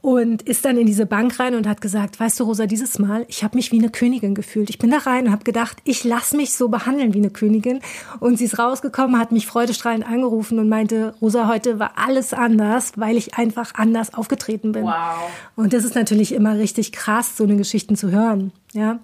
und 0.00 0.40
ist 0.40 0.64
dann 0.64 0.78
in 0.78 0.86
diese 0.86 1.04
Bank 1.04 1.38
rein 1.38 1.54
und 1.54 1.68
hat 1.68 1.82
gesagt, 1.82 2.18
weißt 2.18 2.40
du, 2.40 2.44
Rosa, 2.44 2.64
dieses 2.64 2.98
Mal, 2.98 3.26
ich 3.28 3.44
habe 3.44 3.58
mich 3.58 3.72
wie 3.72 3.78
eine 3.78 3.90
Königin 3.90 4.34
gefühlt. 4.34 4.70
Ich 4.70 4.78
bin 4.78 4.90
da 4.90 4.96
rein 4.96 5.26
und 5.26 5.32
habe 5.32 5.44
gedacht, 5.44 5.76
ich 5.84 6.02
lass 6.02 6.32
mich 6.32 6.54
so 6.54 6.68
behandeln 6.68 7.12
wie 7.12 7.18
eine 7.18 7.28
Königin. 7.28 7.80
Und 8.20 8.38
sie 8.38 8.46
ist 8.46 8.58
rausgekommen, 8.58 9.20
hat 9.20 9.32
mich 9.32 9.46
freudestrahlend 9.46 10.08
angerufen 10.08 10.58
und 10.58 10.70
meinte, 10.70 11.12
Rosa, 11.20 11.46
heute 11.46 11.78
war 11.78 11.92
alles 11.96 12.32
anders, 12.32 12.92
weil 12.96 13.18
ich 13.18 13.34
einfach 13.34 13.74
anders 13.74 14.14
aufgetreten 14.14 14.45
aufgetreten 14.46 14.72
bin. 14.72 14.84
Wow. 14.84 15.30
Und 15.56 15.72
das 15.72 15.84
ist 15.84 15.94
natürlich 15.94 16.32
immer 16.32 16.58
richtig 16.58 16.92
krass, 16.92 17.36
so 17.36 17.44
eine 17.44 17.56
Geschichten 17.56 17.96
zu 17.96 18.10
hören. 18.10 18.52
Ja. 18.72 18.98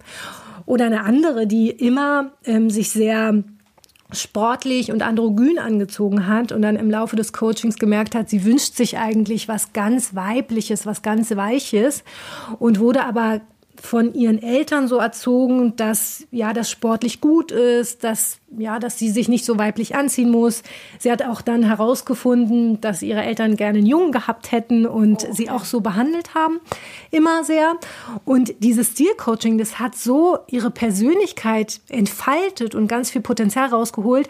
Oder 0.67 0.87
eine 0.87 1.03
andere, 1.03 1.47
die 1.47 1.71
immer 1.71 2.33
ähm, 2.45 2.71
sich 2.71 2.91
sehr 2.91 3.43
sportlich 4.13 4.93
und 4.93 5.03
androgyn 5.03 5.59
angezogen 5.59 6.27
hat 6.27 6.53
und 6.53 6.63
dann 6.63 6.77
im 6.77 6.91
Laufe 6.91 7.17
des 7.17 7.33
Coachings 7.33 7.79
gemerkt 7.79 8.15
hat, 8.15 8.29
sie 8.29 8.45
wünscht 8.45 8.75
sich 8.75 8.99
eigentlich 8.99 9.49
was 9.49 9.73
ganz 9.73 10.15
Weibliches, 10.15 10.85
was 10.85 11.01
ganz 11.01 11.35
Weiches 11.35 12.05
und 12.59 12.79
wurde 12.79 13.05
aber 13.07 13.41
von 13.81 14.13
ihren 14.13 14.41
Eltern 14.43 14.87
so 14.87 14.99
erzogen, 14.99 15.77
dass 15.77 16.27
ja 16.31 16.53
das 16.53 16.71
sportlich 16.71 17.23
gut 17.23 17.53
ist, 17.53 18.05
dass 18.05 18.39
ja, 18.59 18.79
dass 18.79 18.99
sie 18.99 19.11
sich 19.11 19.29
nicht 19.29 19.45
so 19.45 19.59
weiblich 19.59 19.95
anziehen 19.95 20.31
muss. 20.31 20.63
Sie 20.99 21.11
hat 21.11 21.23
auch 21.23 21.41
dann 21.41 21.63
herausgefunden, 21.63 22.81
dass 22.81 23.03
ihre 23.03 23.23
Eltern 23.23 23.57
gerne 23.57 23.79
einen 23.79 23.87
Jungen 23.87 24.13
gehabt 24.13 24.53
hätten 24.53 24.87
und 24.87 25.27
oh, 25.29 25.33
sie 25.33 25.51
auch 25.51 25.65
so 25.65 25.81
behandelt 25.81 26.35
haben, 26.35 26.61
immer 27.11 27.45
sehr. 27.45 27.75
Und 28.25 28.55
dieses 28.61 28.93
Stilcoaching, 28.93 29.59
das 29.59 29.79
hat 29.79 29.95
so 29.95 30.39
ihre 30.49 30.71
Persönlichkeit 30.71 31.81
entfaltet 31.89 32.75
und 32.75 32.89
ganz 32.89 33.11
viel 33.11 33.23
Potenzial 33.23 33.69
rausgeholt. 33.69 34.29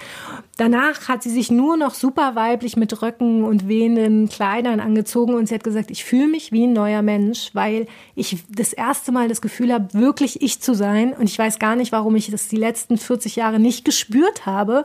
Danach 0.56 1.08
hat 1.08 1.22
sie 1.22 1.30
sich 1.30 1.50
nur 1.50 1.76
noch 1.76 1.94
super 1.94 2.34
weiblich 2.34 2.76
mit 2.76 3.02
Röcken 3.02 3.44
und 3.44 3.68
wehenden 3.68 4.28
Kleidern 4.28 4.80
angezogen 4.80 5.34
und 5.34 5.48
sie 5.48 5.54
hat 5.54 5.64
gesagt, 5.64 5.90
ich 5.90 6.04
fühle 6.04 6.28
mich 6.28 6.52
wie 6.52 6.66
ein 6.66 6.72
neuer 6.72 7.02
Mensch, 7.02 7.50
weil 7.54 7.86
ich 8.14 8.44
das 8.48 8.72
erste 8.72 9.10
Mal 9.10 9.28
das 9.28 9.40
Gefühl 9.40 9.72
habe, 9.72 9.92
wirklich 9.94 10.42
ich 10.42 10.60
zu 10.60 10.74
sein. 10.74 11.12
Und 11.12 11.24
ich 11.24 11.38
weiß 11.38 11.58
gar 11.58 11.74
nicht, 11.74 11.90
warum 11.90 12.14
ich 12.14 12.30
das 12.30 12.48
die 12.48 12.56
letzten 12.56 12.98
40 12.98 13.36
Jahre 13.36 13.58
nicht 13.58 13.84
gespürt 13.84 14.11
gespürt 14.12 14.46
habe, 14.46 14.84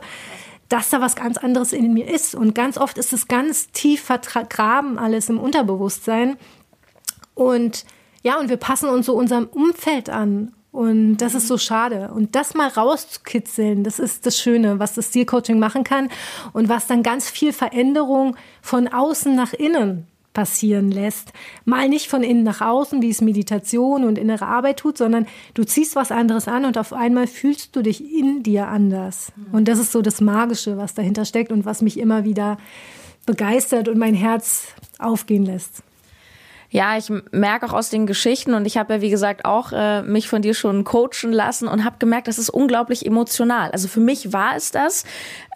dass 0.68 0.90
da 0.90 1.00
was 1.00 1.16
ganz 1.16 1.38
anderes 1.38 1.72
in 1.72 1.92
mir 1.94 2.08
ist. 2.08 2.34
Und 2.34 2.54
ganz 2.54 2.76
oft 2.76 2.98
ist 2.98 3.12
es 3.12 3.28
ganz 3.28 3.70
tief 3.70 4.02
vergraben 4.02 4.98
alles 4.98 5.28
im 5.28 5.38
Unterbewusstsein. 5.38 6.36
Und 7.34 7.84
ja, 8.22 8.38
und 8.38 8.48
wir 8.48 8.56
passen 8.56 8.88
uns 8.88 9.06
so 9.06 9.14
unserem 9.14 9.46
Umfeld 9.46 10.10
an. 10.10 10.52
Und 10.70 11.18
das 11.18 11.34
ist 11.34 11.48
so 11.48 11.56
schade. 11.56 12.10
Und 12.14 12.34
das 12.34 12.54
mal 12.54 12.68
rauszukitzeln, 12.68 13.84
das 13.84 13.98
ist 13.98 14.26
das 14.26 14.38
Schöne, 14.38 14.78
was 14.78 14.94
das 14.94 15.08
Stilcoaching 15.08 15.58
machen 15.58 15.82
kann 15.82 16.10
und 16.52 16.68
was 16.68 16.86
dann 16.86 17.02
ganz 17.02 17.30
viel 17.30 17.52
Veränderung 17.52 18.36
von 18.60 18.88
außen 18.88 19.34
nach 19.34 19.54
innen 19.54 20.06
passieren 20.38 20.92
lässt. 20.92 21.32
Mal 21.64 21.88
nicht 21.88 22.06
von 22.06 22.22
innen 22.22 22.44
nach 22.44 22.60
außen, 22.60 23.02
wie 23.02 23.10
es 23.10 23.20
Meditation 23.20 24.04
und 24.04 24.16
innere 24.18 24.46
Arbeit 24.46 24.76
tut, 24.76 24.96
sondern 24.96 25.26
du 25.54 25.64
ziehst 25.64 25.96
was 25.96 26.12
anderes 26.12 26.46
an 26.46 26.64
und 26.64 26.78
auf 26.78 26.92
einmal 26.92 27.26
fühlst 27.26 27.74
du 27.74 27.82
dich 27.82 28.00
in 28.14 28.44
dir 28.44 28.68
anders. 28.68 29.32
Und 29.50 29.66
das 29.66 29.80
ist 29.80 29.90
so 29.90 30.00
das 30.00 30.20
Magische, 30.20 30.76
was 30.76 30.94
dahinter 30.94 31.24
steckt 31.24 31.50
und 31.50 31.64
was 31.64 31.82
mich 31.82 31.98
immer 31.98 32.22
wieder 32.22 32.56
begeistert 33.26 33.88
und 33.88 33.98
mein 33.98 34.14
Herz 34.14 34.68
aufgehen 35.00 35.44
lässt. 35.44 35.82
Ja, 36.70 36.98
ich 36.98 37.10
merke 37.32 37.64
auch 37.64 37.72
aus 37.72 37.88
den 37.88 38.06
Geschichten 38.06 38.52
und 38.52 38.66
ich 38.66 38.76
habe 38.76 38.94
ja 38.94 39.00
wie 39.00 39.08
gesagt 39.08 39.46
auch 39.46 39.72
äh, 39.72 40.02
mich 40.02 40.28
von 40.28 40.42
dir 40.42 40.52
schon 40.52 40.84
coachen 40.84 41.32
lassen 41.32 41.66
und 41.66 41.82
habe 41.82 41.96
gemerkt, 41.98 42.28
das 42.28 42.38
ist 42.38 42.50
unglaublich 42.50 43.06
emotional. 43.06 43.70
Also 43.70 43.88
für 43.88 44.00
mich 44.00 44.34
war 44.34 44.54
es 44.54 44.70
das. 44.70 45.04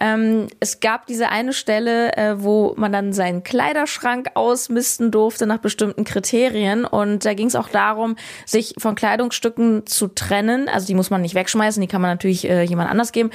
Ähm, 0.01 0.47
es 0.59 0.79
gab 0.79 1.05
diese 1.05 1.29
eine 1.29 1.53
Stelle, 1.53 2.17
äh, 2.17 2.41
wo 2.41 2.73
man 2.77 2.91
dann 2.91 3.13
seinen 3.13 3.43
Kleiderschrank 3.43 4.31
ausmisten 4.33 5.11
durfte 5.11 5.45
nach 5.45 5.59
bestimmten 5.59 6.03
Kriterien 6.03 6.83
und 6.83 7.25
da 7.25 7.35
ging 7.35 7.47
es 7.47 7.55
auch 7.55 7.69
darum, 7.69 8.15
sich 8.47 8.73
von 8.79 8.95
Kleidungsstücken 8.95 9.85
zu 9.85 10.07
trennen. 10.07 10.67
Also 10.67 10.87
die 10.87 10.95
muss 10.95 11.11
man 11.11 11.21
nicht 11.21 11.35
wegschmeißen, 11.35 11.79
die 11.79 11.87
kann 11.87 12.01
man 12.01 12.09
natürlich 12.09 12.49
äh, 12.49 12.63
jemand 12.63 12.89
anders 12.89 13.11
geben. 13.11 13.29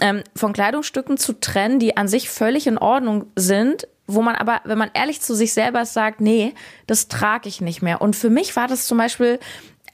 Ähm, 0.00 0.22
von 0.34 0.52
Kleidungsstücken 0.52 1.16
zu 1.16 1.40
trennen, 1.40 1.78
die 1.78 1.96
an 1.96 2.08
sich 2.08 2.28
völlig 2.28 2.66
in 2.66 2.78
Ordnung 2.78 3.26
sind, 3.36 3.86
wo 4.06 4.22
man 4.22 4.34
aber, 4.34 4.60
wenn 4.64 4.78
man 4.78 4.90
ehrlich 4.94 5.20
zu 5.20 5.34
sich 5.34 5.52
selber 5.52 5.84
sagt, 5.86 6.20
nee, 6.20 6.54
das 6.86 7.08
trage 7.08 7.48
ich 7.48 7.60
nicht 7.60 7.82
mehr. 7.82 8.00
Und 8.00 8.16
für 8.16 8.30
mich 8.30 8.54
war 8.56 8.68
das 8.68 8.86
zum 8.86 8.98
Beispiel 8.98 9.38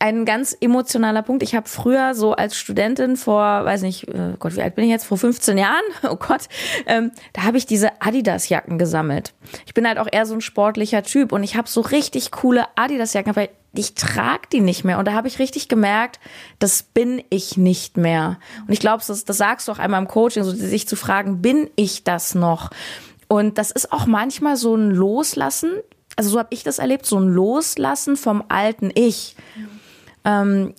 ein 0.00 0.24
ganz 0.24 0.56
emotionaler 0.58 1.20
Punkt. 1.22 1.42
Ich 1.42 1.54
habe 1.54 1.68
früher 1.68 2.14
so 2.14 2.32
als 2.32 2.56
Studentin 2.56 3.16
vor, 3.16 3.66
weiß 3.66 3.82
nicht, 3.82 4.08
äh, 4.08 4.34
Gott, 4.38 4.56
wie 4.56 4.62
alt 4.62 4.74
bin 4.74 4.84
ich 4.84 4.90
jetzt? 4.90 5.04
Vor 5.04 5.18
15 5.18 5.58
Jahren, 5.58 5.82
oh 6.10 6.16
Gott, 6.16 6.48
ähm, 6.86 7.12
da 7.34 7.42
habe 7.42 7.58
ich 7.58 7.66
diese 7.66 8.00
Adidas-Jacken 8.00 8.78
gesammelt. 8.78 9.34
Ich 9.66 9.74
bin 9.74 9.86
halt 9.86 9.98
auch 9.98 10.08
eher 10.10 10.24
so 10.24 10.34
ein 10.34 10.40
sportlicher 10.40 11.02
Typ 11.02 11.32
und 11.32 11.44
ich 11.44 11.54
habe 11.54 11.68
so 11.68 11.82
richtig 11.82 12.30
coole 12.30 12.64
Adidas-Jacken, 12.76 13.30
aber 13.30 13.48
ich 13.74 13.94
trage 13.94 14.48
die 14.50 14.60
nicht 14.60 14.84
mehr. 14.84 14.98
Und 14.98 15.04
da 15.04 15.12
habe 15.12 15.28
ich 15.28 15.38
richtig 15.38 15.68
gemerkt, 15.68 16.18
das 16.58 16.82
bin 16.82 17.22
ich 17.28 17.58
nicht 17.58 17.98
mehr. 17.98 18.38
Und 18.66 18.72
ich 18.72 18.80
glaube, 18.80 19.04
das, 19.06 19.24
das 19.24 19.36
sagst 19.36 19.68
du 19.68 19.72
auch 19.72 19.78
einmal 19.78 20.00
im 20.00 20.08
Coaching, 20.08 20.44
so 20.44 20.50
sich 20.50 20.88
zu 20.88 20.96
fragen, 20.96 21.42
bin 21.42 21.68
ich 21.76 22.04
das 22.04 22.34
noch? 22.34 22.70
Und 23.30 23.58
das 23.58 23.70
ist 23.70 23.92
auch 23.92 24.06
manchmal 24.06 24.56
so 24.56 24.74
ein 24.74 24.90
Loslassen, 24.90 25.70
also 26.16 26.30
so 26.30 26.38
habe 26.40 26.48
ich 26.50 26.64
das 26.64 26.80
erlebt, 26.80 27.06
so 27.06 27.16
ein 27.16 27.28
Loslassen 27.28 28.16
vom 28.16 28.42
alten 28.48 28.90
Ich. 28.92 29.36
Ähm, 30.24 30.74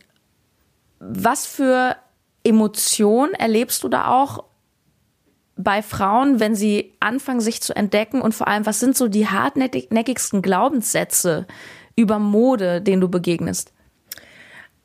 was 1.00 1.46
für 1.46 1.96
Emotionen 2.44 3.34
erlebst 3.36 3.82
du 3.84 3.88
da 3.88 4.10
auch 4.10 4.44
bei 5.56 5.82
Frauen, 5.82 6.42
wenn 6.42 6.54
sie 6.54 6.94
anfangen, 7.00 7.40
sich 7.40 7.62
zu 7.62 7.74
entdecken? 7.74 8.22
Und 8.22 8.36
vor 8.36 8.50
allem, 8.50 8.66
was 8.66 8.82
sind 8.82 8.98
so 8.98 9.08
die 9.08 9.30
hartnäckigsten 9.30 10.42
Glaubenssätze 10.42 11.48
über 11.96 12.20
Mode, 12.20 12.82
denen 12.82 13.00
du 13.00 13.08
begegnest? 13.08 13.72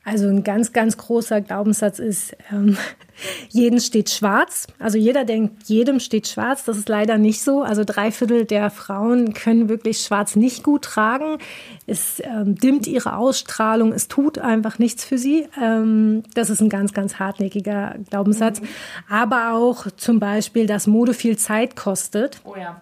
Also 0.07 0.29
ein 0.29 0.45
ganz, 0.45 0.73
ganz 0.73 0.97
großer 0.97 1.41
Glaubenssatz 1.41 1.99
ist, 1.99 2.37
ähm, 2.53 2.77
jeden 3.49 3.81
steht 3.81 4.09
schwarz. 4.09 4.69
Also 4.79 4.99
jeder 4.99 5.25
denkt, 5.25 5.65
jedem 5.65 5.99
steht 5.99 6.29
schwarz. 6.29 6.65
Das 6.65 6.79
ist 6.79 6.89
leider 6.89 7.19
nicht 7.19 7.43
so. 7.43 7.63
Also 7.63 7.83
drei 7.85 8.13
Viertel 8.13 8.45
der 8.45 8.71
Frauen 8.71 9.35
können 9.35 9.69
wirklich 9.69 9.99
schwarz 9.99 10.37
nicht 10.37 10.63
gut 10.63 10.83
tragen. 10.83 11.39
Es 11.89 12.23
ähm, 12.23 12.55
dimmt 12.55 12.87
ihre 12.87 13.17
Ausstrahlung. 13.17 13.93
Es 13.93 14.07
tut 14.07 14.39
einfach 14.39 14.79
nichts 14.79 15.05
für 15.05 15.19
sie. 15.19 15.49
Ähm, 15.61 16.23
das 16.35 16.51
ist 16.51 16.61
ein 16.61 16.69
ganz, 16.69 16.93
ganz 16.93 17.19
hartnäckiger 17.19 17.97
Glaubenssatz. 18.09 18.61
Mhm. 18.61 18.69
Aber 19.11 19.55
auch 19.55 19.89
zum 19.97 20.21
Beispiel, 20.21 20.69
dass 20.69 20.87
Mode 20.87 21.15
viel 21.15 21.37
Zeit 21.37 21.75
kostet. 21.75 22.41
Oh 22.45 22.55
ja 22.57 22.81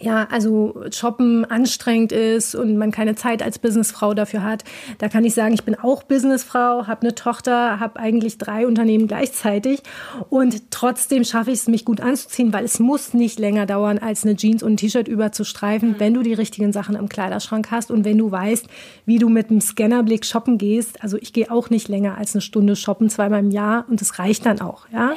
ja, 0.00 0.28
also 0.30 0.84
shoppen 0.90 1.44
anstrengend 1.44 2.12
ist 2.12 2.54
und 2.54 2.76
man 2.76 2.90
keine 2.90 3.14
Zeit 3.14 3.42
als 3.42 3.58
Businessfrau 3.58 4.14
dafür 4.14 4.42
hat. 4.42 4.64
Da 4.98 5.08
kann 5.08 5.24
ich 5.24 5.34
sagen, 5.34 5.54
ich 5.54 5.64
bin 5.64 5.74
auch 5.74 6.02
Businessfrau, 6.02 6.86
habe 6.86 7.02
eine 7.02 7.14
Tochter, 7.14 7.80
habe 7.80 7.98
eigentlich 7.98 8.38
drei 8.38 8.66
Unternehmen 8.66 9.06
gleichzeitig 9.06 9.82
und 10.28 10.70
trotzdem 10.70 11.24
schaffe 11.24 11.50
ich 11.50 11.60
es, 11.60 11.68
mich 11.68 11.84
gut 11.84 12.00
anzuziehen, 12.00 12.52
weil 12.52 12.64
es 12.64 12.78
muss 12.78 13.14
nicht 13.14 13.38
länger 13.38 13.66
dauern, 13.66 13.98
als 13.98 14.24
eine 14.24 14.36
Jeans 14.36 14.62
und 14.62 14.74
ein 14.74 14.76
T-Shirt 14.76 15.08
überzustreifen, 15.08 15.90
mhm. 15.90 16.00
wenn 16.00 16.14
du 16.14 16.22
die 16.22 16.34
richtigen 16.34 16.72
Sachen 16.72 16.96
im 16.96 17.08
Kleiderschrank 17.08 17.70
hast 17.70 17.90
und 17.90 18.04
wenn 18.04 18.18
du 18.18 18.30
weißt, 18.30 18.66
wie 19.06 19.18
du 19.18 19.28
mit 19.28 19.50
einem 19.50 19.60
Scannerblick 19.60 20.24
shoppen 20.24 20.58
gehst. 20.58 21.02
Also 21.02 21.16
ich 21.18 21.32
gehe 21.32 21.50
auch 21.50 21.70
nicht 21.70 21.88
länger 21.88 22.18
als 22.18 22.34
eine 22.34 22.42
Stunde 22.42 22.76
shoppen, 22.76 23.08
zweimal 23.08 23.40
im 23.40 23.50
Jahr 23.50 23.86
und 23.88 24.00
das 24.00 24.18
reicht 24.18 24.46
dann 24.46 24.60
auch, 24.60 24.86
ja. 24.92 25.14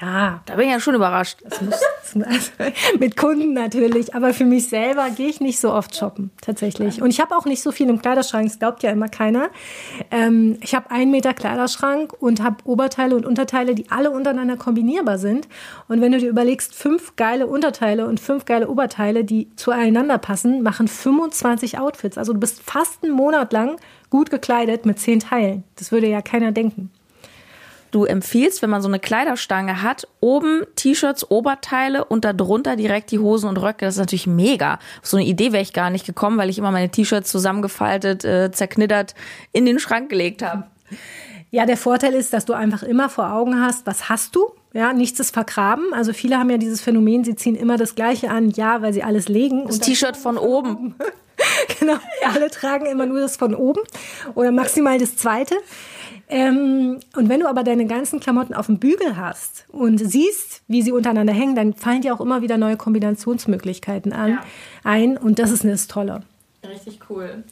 Ja, 0.00 0.42
da 0.46 0.54
bin 0.54 0.66
ich 0.66 0.72
ja 0.72 0.78
schon 0.78 0.94
überrascht. 0.94 1.38
Muss, 1.60 2.24
also 2.24 2.50
mit 3.00 3.16
Kunden 3.16 3.52
natürlich, 3.52 4.14
aber 4.14 4.32
für 4.32 4.44
mich 4.44 4.68
selber 4.68 5.10
gehe 5.10 5.28
ich 5.28 5.40
nicht 5.40 5.58
so 5.58 5.72
oft 5.72 5.96
shoppen, 5.96 6.30
tatsächlich. 6.40 7.02
Und 7.02 7.10
ich 7.10 7.20
habe 7.20 7.34
auch 7.36 7.46
nicht 7.46 7.62
so 7.62 7.72
viel 7.72 7.88
im 7.88 8.00
Kleiderschrank, 8.00 8.46
das 8.46 8.58
glaubt 8.60 8.82
ja 8.84 8.90
immer 8.90 9.08
keiner. 9.08 9.50
Ähm, 10.12 10.58
ich 10.62 10.74
habe 10.74 10.90
einen 10.92 11.10
Meter 11.10 11.34
Kleiderschrank 11.34 12.12
und 12.20 12.42
habe 12.42 12.56
Oberteile 12.64 13.16
und 13.16 13.26
Unterteile, 13.26 13.74
die 13.74 13.90
alle 13.90 14.10
untereinander 14.10 14.56
kombinierbar 14.56 15.18
sind. 15.18 15.48
Und 15.88 16.00
wenn 16.00 16.12
du 16.12 16.18
dir 16.18 16.30
überlegst, 16.30 16.74
fünf 16.74 17.16
geile 17.16 17.48
Unterteile 17.48 18.06
und 18.06 18.20
fünf 18.20 18.44
geile 18.44 18.68
Oberteile, 18.68 19.24
die 19.24 19.48
zueinander 19.56 20.18
passen, 20.18 20.62
machen 20.62 20.86
25 20.86 21.78
Outfits. 21.78 22.18
Also 22.18 22.32
du 22.32 22.38
bist 22.38 22.62
fast 22.62 23.02
einen 23.02 23.12
Monat 23.12 23.52
lang 23.52 23.80
gut 24.10 24.30
gekleidet 24.30 24.86
mit 24.86 25.00
zehn 25.00 25.18
Teilen. 25.18 25.64
Das 25.76 25.90
würde 25.90 26.08
ja 26.08 26.22
keiner 26.22 26.52
denken 26.52 26.90
du 27.90 28.04
empfiehlst, 28.04 28.62
wenn 28.62 28.70
man 28.70 28.82
so 28.82 28.88
eine 28.88 28.98
Kleiderstange 28.98 29.82
hat, 29.82 30.06
oben 30.20 30.64
T-Shirts, 30.76 31.30
Oberteile 31.30 32.04
und 32.04 32.24
darunter 32.24 32.76
direkt 32.76 33.10
die 33.10 33.18
Hosen 33.18 33.48
und 33.48 33.56
Röcke. 33.58 33.84
Das 33.84 33.94
ist 33.94 34.00
natürlich 34.00 34.26
mega. 34.26 34.74
Auf 34.74 35.08
so 35.08 35.16
eine 35.16 35.26
Idee 35.26 35.52
wäre 35.52 35.62
ich 35.62 35.72
gar 35.72 35.90
nicht 35.90 36.06
gekommen, 36.06 36.38
weil 36.38 36.50
ich 36.50 36.58
immer 36.58 36.70
meine 36.70 36.90
T-Shirts 36.90 37.30
zusammengefaltet, 37.30 38.24
äh, 38.24 38.50
zerknittert 38.52 39.14
in 39.52 39.66
den 39.66 39.78
Schrank 39.78 40.08
gelegt 40.08 40.42
habe. 40.42 40.64
Ja, 41.50 41.64
der 41.64 41.76
Vorteil 41.78 42.14
ist, 42.14 42.32
dass 42.32 42.44
du 42.44 42.52
einfach 42.52 42.82
immer 42.82 43.08
vor 43.08 43.32
Augen 43.32 43.60
hast, 43.60 43.86
was 43.86 44.08
hast 44.08 44.36
du? 44.36 44.52
Ja, 44.74 44.92
nichts 44.92 45.18
ist 45.18 45.32
vergraben. 45.32 45.94
Also 45.94 46.12
viele 46.12 46.38
haben 46.38 46.50
ja 46.50 46.58
dieses 46.58 46.82
Phänomen, 46.82 47.24
sie 47.24 47.36
ziehen 47.36 47.54
immer 47.54 47.78
das 47.78 47.94
Gleiche 47.94 48.30
an, 48.30 48.50
ja, 48.50 48.82
weil 48.82 48.92
sie 48.92 49.02
alles 49.02 49.28
legen. 49.28 49.66
Das 49.66 49.80
T-Shirt 49.80 50.16
von 50.16 50.36
oben. 50.36 50.94
genau, 51.80 51.96
alle 52.34 52.50
tragen 52.50 52.86
immer 52.86 53.06
nur 53.06 53.20
das 53.20 53.36
von 53.36 53.54
oben 53.54 53.80
oder 54.34 54.52
maximal 54.52 54.98
das 54.98 55.16
zweite. 55.16 55.56
Ähm, 56.28 57.00
und 57.16 57.28
wenn 57.28 57.40
du 57.40 57.48
aber 57.48 57.64
deine 57.64 57.86
ganzen 57.86 58.20
Klamotten 58.20 58.54
auf 58.54 58.66
dem 58.66 58.78
Bügel 58.78 59.16
hast 59.16 59.64
und 59.68 59.98
siehst, 59.98 60.62
wie 60.68 60.82
sie 60.82 60.92
untereinander 60.92 61.32
hängen, 61.32 61.54
dann 61.54 61.74
fallen 61.74 62.02
dir 62.02 62.14
auch 62.14 62.20
immer 62.20 62.42
wieder 62.42 62.58
neue 62.58 62.76
Kombinationsmöglichkeiten 62.76 64.12
an, 64.12 64.30
ja. 64.32 64.44
ein. 64.84 65.16
Und 65.16 65.38
das 65.38 65.50
ist 65.50 65.64
das 65.64 65.86
Tolle. 65.86 66.22
Richtig 66.68 67.00
cool. 67.08 67.44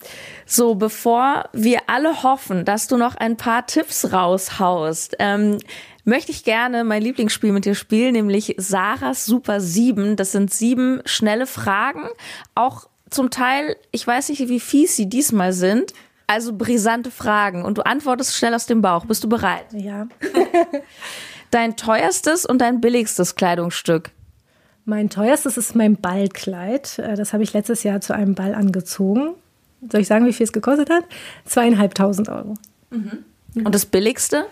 So, 0.45 0.75
bevor 0.75 1.49
wir 1.53 1.81
alle 1.87 2.23
hoffen, 2.23 2.65
dass 2.65 2.89
du 2.89 2.97
noch 2.97 3.15
ein 3.15 3.37
paar 3.37 3.67
Tipps 3.67 4.13
raushaust, 4.13 5.17
ähm, 5.21 5.59
möchte 6.05 6.33
ich 6.33 6.45
gerne 6.45 6.85
mein 6.85 7.03
Lieblingsspiel 7.03 7.53
mit 7.53 7.65
dir 7.65 7.75
spielen, 7.75 8.13
nämlich 8.13 8.55
Sarahs 8.59 9.25
Super 9.25 9.61
7. 9.61 10.17
Das 10.17 10.33
sind 10.33 10.53
sieben 10.53 11.01
schnelle 11.05 11.47
Fragen. 11.47 12.03
Auch 12.55 12.89
zum 13.09 13.31
Teil, 13.31 13.77
ich 13.93 14.07
weiß 14.07 14.29
nicht, 14.29 14.49
wie 14.49 14.61
fies 14.61 14.97
sie 14.97 15.09
diesmal 15.09 15.53
sind, 15.53 15.93
also 16.27 16.53
brisante 16.53 17.11
Fragen 17.11 17.65
und 17.65 17.79
du 17.79 17.87
antwortest 17.87 18.37
schnell 18.37 18.55
aus 18.55 18.67
dem 18.67 18.83
Bauch. 18.83 19.07
Bist 19.07 19.23
du 19.25 19.29
bereit? 19.29 19.67
Ja. 19.73 20.07
dein 21.51 21.77
teuerstes 21.77 22.45
und 22.45 22.59
dein 22.61 22.81
billigstes 22.81 23.35
Kleidungsstück? 23.35 24.11
Mein 24.85 25.11
teuerstes 25.11 25.57
ist 25.57 25.75
mein 25.75 25.97
Ballkleid. 25.97 26.99
Äh, 26.99 27.17
das 27.17 27.33
habe 27.33 27.43
ich 27.43 27.53
letztes 27.53 27.83
Jahr 27.83 28.01
zu 28.01 28.15
einem 28.15 28.35
Ball 28.35 28.55
angezogen. 28.55 29.35
Soll 29.91 30.01
ich 30.01 30.07
sagen, 30.09 30.27
wie 30.27 30.33
viel 30.33 30.45
es 30.45 30.53
gekostet 30.53 30.91
hat? 30.91 31.05
Zweieinhalbtausend 31.45 32.29
Euro. 32.29 32.55
Mhm. 32.91 33.25
Und 33.65 33.75
das 33.75 33.87
billigste? 33.87 34.47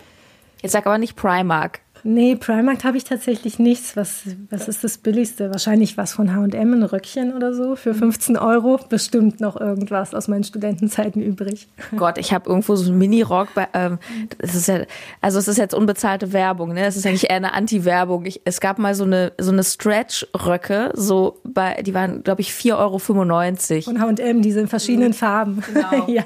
Jetzt 0.63 0.73
sag 0.73 0.87
aber 0.87 0.99
nicht 0.99 1.17
Primark. 1.17 1.81
Nee, 2.07 2.37
Primark 2.37 2.85
habe 2.85 2.99
ich 2.99 3.05
tatsächlich 3.05 3.59
nichts. 3.59 3.97
Was, 3.97 4.25
was 4.51 4.69
ist 4.69 4.85
das 4.85 4.99
Billigste? 4.99 5.51
Wahrscheinlich 5.51 5.97
was 5.97 6.13
von 6.13 6.35
H&M, 6.35 6.75
ein 6.75 6.83
Röckchen 6.83 7.33
oder 7.33 7.55
so 7.55 7.77
für 7.77 7.95
15 7.95 8.37
Euro. 8.37 8.79
Bestimmt 8.91 9.41
noch 9.41 9.59
irgendwas 9.59 10.15
aus 10.15 10.29
meinen 10.29 10.45
Studentenzeiten 10.45 11.23
übrig. 11.23 11.67
Gott, 11.97 12.19
ich 12.19 12.35
habe 12.35 12.51
irgendwo 12.51 12.77
so 12.77 12.91
einen 12.91 12.99
Mini-Rock. 12.99 13.49
Ähm, 13.73 13.99
das 14.37 14.55
ist 14.55 14.69
ja, 14.69 14.83
also 15.23 15.39
es 15.39 15.49
ist 15.49 15.57
jetzt 15.57 15.75
unbezahlte 15.75 16.35
Werbung. 16.35 16.75
Ne? 16.75 16.85
Es 16.85 16.97
ist 16.97 17.07
eigentlich 17.07 17.31
eher 17.31 17.37
eine 17.37 17.55
Anti-Werbung. 17.55 18.27
Es 18.45 18.61
gab 18.61 18.79
mal 18.79 18.95
so 18.95 19.05
eine 19.05 19.33
so 19.39 19.51
eine 19.51 19.65
Stretch-Röcke, 19.65 20.93
so 20.95 21.41
bei, 21.43 21.83
die 21.83 21.95
waren, 21.95 22.23
glaube 22.23 22.43
ich, 22.43 22.51
4,95 22.51 22.77
Euro. 22.77 23.83
Von 23.83 24.01
H&M, 24.01 24.43
diese 24.43 24.61
in 24.61 24.69
verschiedenen 24.69 25.09
mhm. 25.09 25.15
Farben. 25.15 25.63
Genau. 25.73 26.07
ja. 26.09 26.25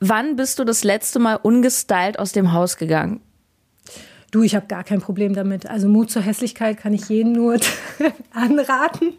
Wann 0.00 0.34
bist 0.34 0.58
du 0.58 0.64
das 0.64 0.82
letzte 0.82 1.20
Mal 1.20 1.36
ungestylt 1.36 2.18
aus 2.18 2.32
dem 2.32 2.52
Haus 2.52 2.76
gegangen? 2.76 3.20
Du, 4.36 4.42
ich 4.42 4.54
habe 4.54 4.66
gar 4.66 4.84
kein 4.84 5.00
Problem 5.00 5.32
damit. 5.32 5.66
Also 5.66 5.88
Mut 5.88 6.10
zur 6.10 6.20
Hässlichkeit 6.20 6.76
kann 6.76 6.92
ich 6.92 7.08
jedem 7.08 7.32
nur 7.32 7.56
anraten. 8.32 9.14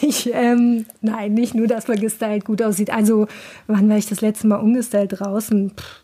Ich, 0.00 0.32
ähm, 0.32 0.86
nein, 1.02 1.34
nicht 1.34 1.54
nur, 1.54 1.66
dass 1.66 1.86
man 1.86 2.00
gestylt 2.00 2.46
gut 2.46 2.62
aussieht. 2.62 2.88
Also, 2.88 3.26
wann 3.66 3.86
war 3.90 3.98
ich 3.98 4.06
das 4.06 4.22
letzte 4.22 4.46
Mal 4.46 4.56
ungestylt 4.56 5.20
draußen? 5.20 5.72
Pff, 5.76 6.02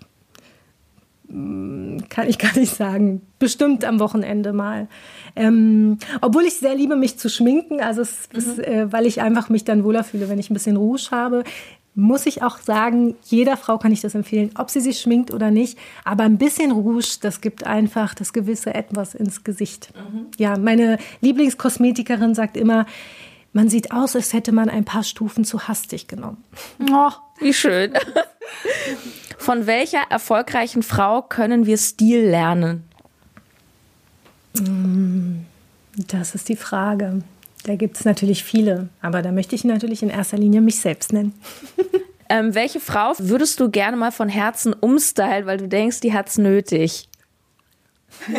mm, 1.28 1.96
kann 2.10 2.28
ich 2.28 2.38
gar 2.38 2.54
nicht 2.58 2.76
sagen. 2.76 3.22
Bestimmt 3.38 3.86
am 3.86 4.00
Wochenende 4.00 4.52
mal. 4.52 4.86
Ähm, 5.34 5.96
obwohl 6.20 6.42
ich 6.42 6.58
sehr 6.58 6.74
liebe, 6.74 6.94
mich 6.94 7.18
zu 7.18 7.30
schminken, 7.30 7.80
also 7.80 8.02
es, 8.02 8.28
mhm. 8.34 8.38
es, 8.38 8.58
äh, 8.58 8.92
weil 8.92 9.06
ich 9.06 9.22
einfach 9.22 9.48
mich 9.48 9.64
dann 9.64 9.82
wohler 9.82 10.04
fühle, 10.04 10.28
wenn 10.28 10.38
ich 10.38 10.50
ein 10.50 10.54
bisschen 10.54 10.76
Rouge 10.76 11.08
habe 11.10 11.42
muss 11.94 12.24
ich 12.26 12.42
auch 12.42 12.58
sagen, 12.58 13.16
jeder 13.24 13.56
Frau 13.56 13.76
kann 13.76 13.92
ich 13.92 14.00
das 14.00 14.14
empfehlen, 14.14 14.50
ob 14.56 14.70
sie 14.70 14.80
sich 14.80 15.00
schminkt 15.00 15.32
oder 15.32 15.50
nicht. 15.50 15.78
Aber 16.04 16.24
ein 16.24 16.38
bisschen 16.38 16.72
Rouge, 16.72 17.18
das 17.20 17.40
gibt 17.40 17.64
einfach 17.64 18.14
das 18.14 18.32
gewisse 18.32 18.74
Etwas 18.74 19.14
ins 19.14 19.44
Gesicht. 19.44 19.92
Mhm. 19.94 20.26
Ja, 20.38 20.56
meine 20.56 20.98
Lieblingskosmetikerin 21.20 22.34
sagt 22.34 22.56
immer, 22.56 22.86
man 23.52 23.68
sieht 23.68 23.92
aus, 23.92 24.16
als 24.16 24.32
hätte 24.32 24.52
man 24.52 24.70
ein 24.70 24.84
paar 24.84 25.04
Stufen 25.04 25.44
zu 25.44 25.68
hastig 25.68 26.08
genommen. 26.08 26.42
Oh, 26.90 27.10
wie 27.40 27.52
schön. 27.52 27.92
Von 29.38 29.66
welcher 29.66 30.02
erfolgreichen 30.08 30.82
Frau 30.82 31.20
können 31.20 31.66
wir 31.66 31.76
Stil 31.76 32.22
lernen? 32.22 32.84
Mm, 34.54 35.40
das 36.08 36.34
ist 36.34 36.48
die 36.48 36.56
Frage. 36.56 37.22
Da 37.64 37.76
gibt 37.76 37.96
es 37.96 38.04
natürlich 38.04 38.42
viele, 38.42 38.88
aber 39.00 39.22
da 39.22 39.30
möchte 39.30 39.54
ich 39.54 39.64
natürlich 39.64 40.02
in 40.02 40.10
erster 40.10 40.36
Linie 40.36 40.60
mich 40.60 40.80
selbst 40.80 41.12
nennen. 41.12 41.32
ähm, 42.28 42.54
welche 42.54 42.80
Frau 42.80 43.12
würdest 43.18 43.60
du 43.60 43.70
gerne 43.70 43.96
mal 43.96 44.10
von 44.10 44.28
Herzen 44.28 44.72
umstylen, 44.72 45.46
weil 45.46 45.58
du 45.58 45.68
denkst, 45.68 46.00
die 46.00 46.12
hat 46.12 46.28
es 46.28 46.38
nötig? 46.38 47.08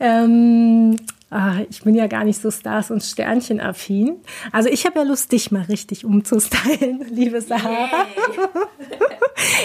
ähm, 0.00 0.96
ach, 1.36 1.60
ich 1.68 1.82
bin 1.82 1.94
ja 1.94 2.06
gar 2.06 2.24
nicht 2.24 2.40
so 2.40 2.50
Stars- 2.50 2.90
und 2.90 3.02
Sternchen-affin. 3.02 4.16
Also 4.52 4.70
ich 4.70 4.86
habe 4.86 5.00
ja 5.00 5.04
Lust, 5.04 5.30
dich 5.32 5.52
mal 5.52 5.62
richtig 5.62 6.06
umzustylen, 6.06 7.04
liebe 7.10 7.42
Sarah. 7.42 8.06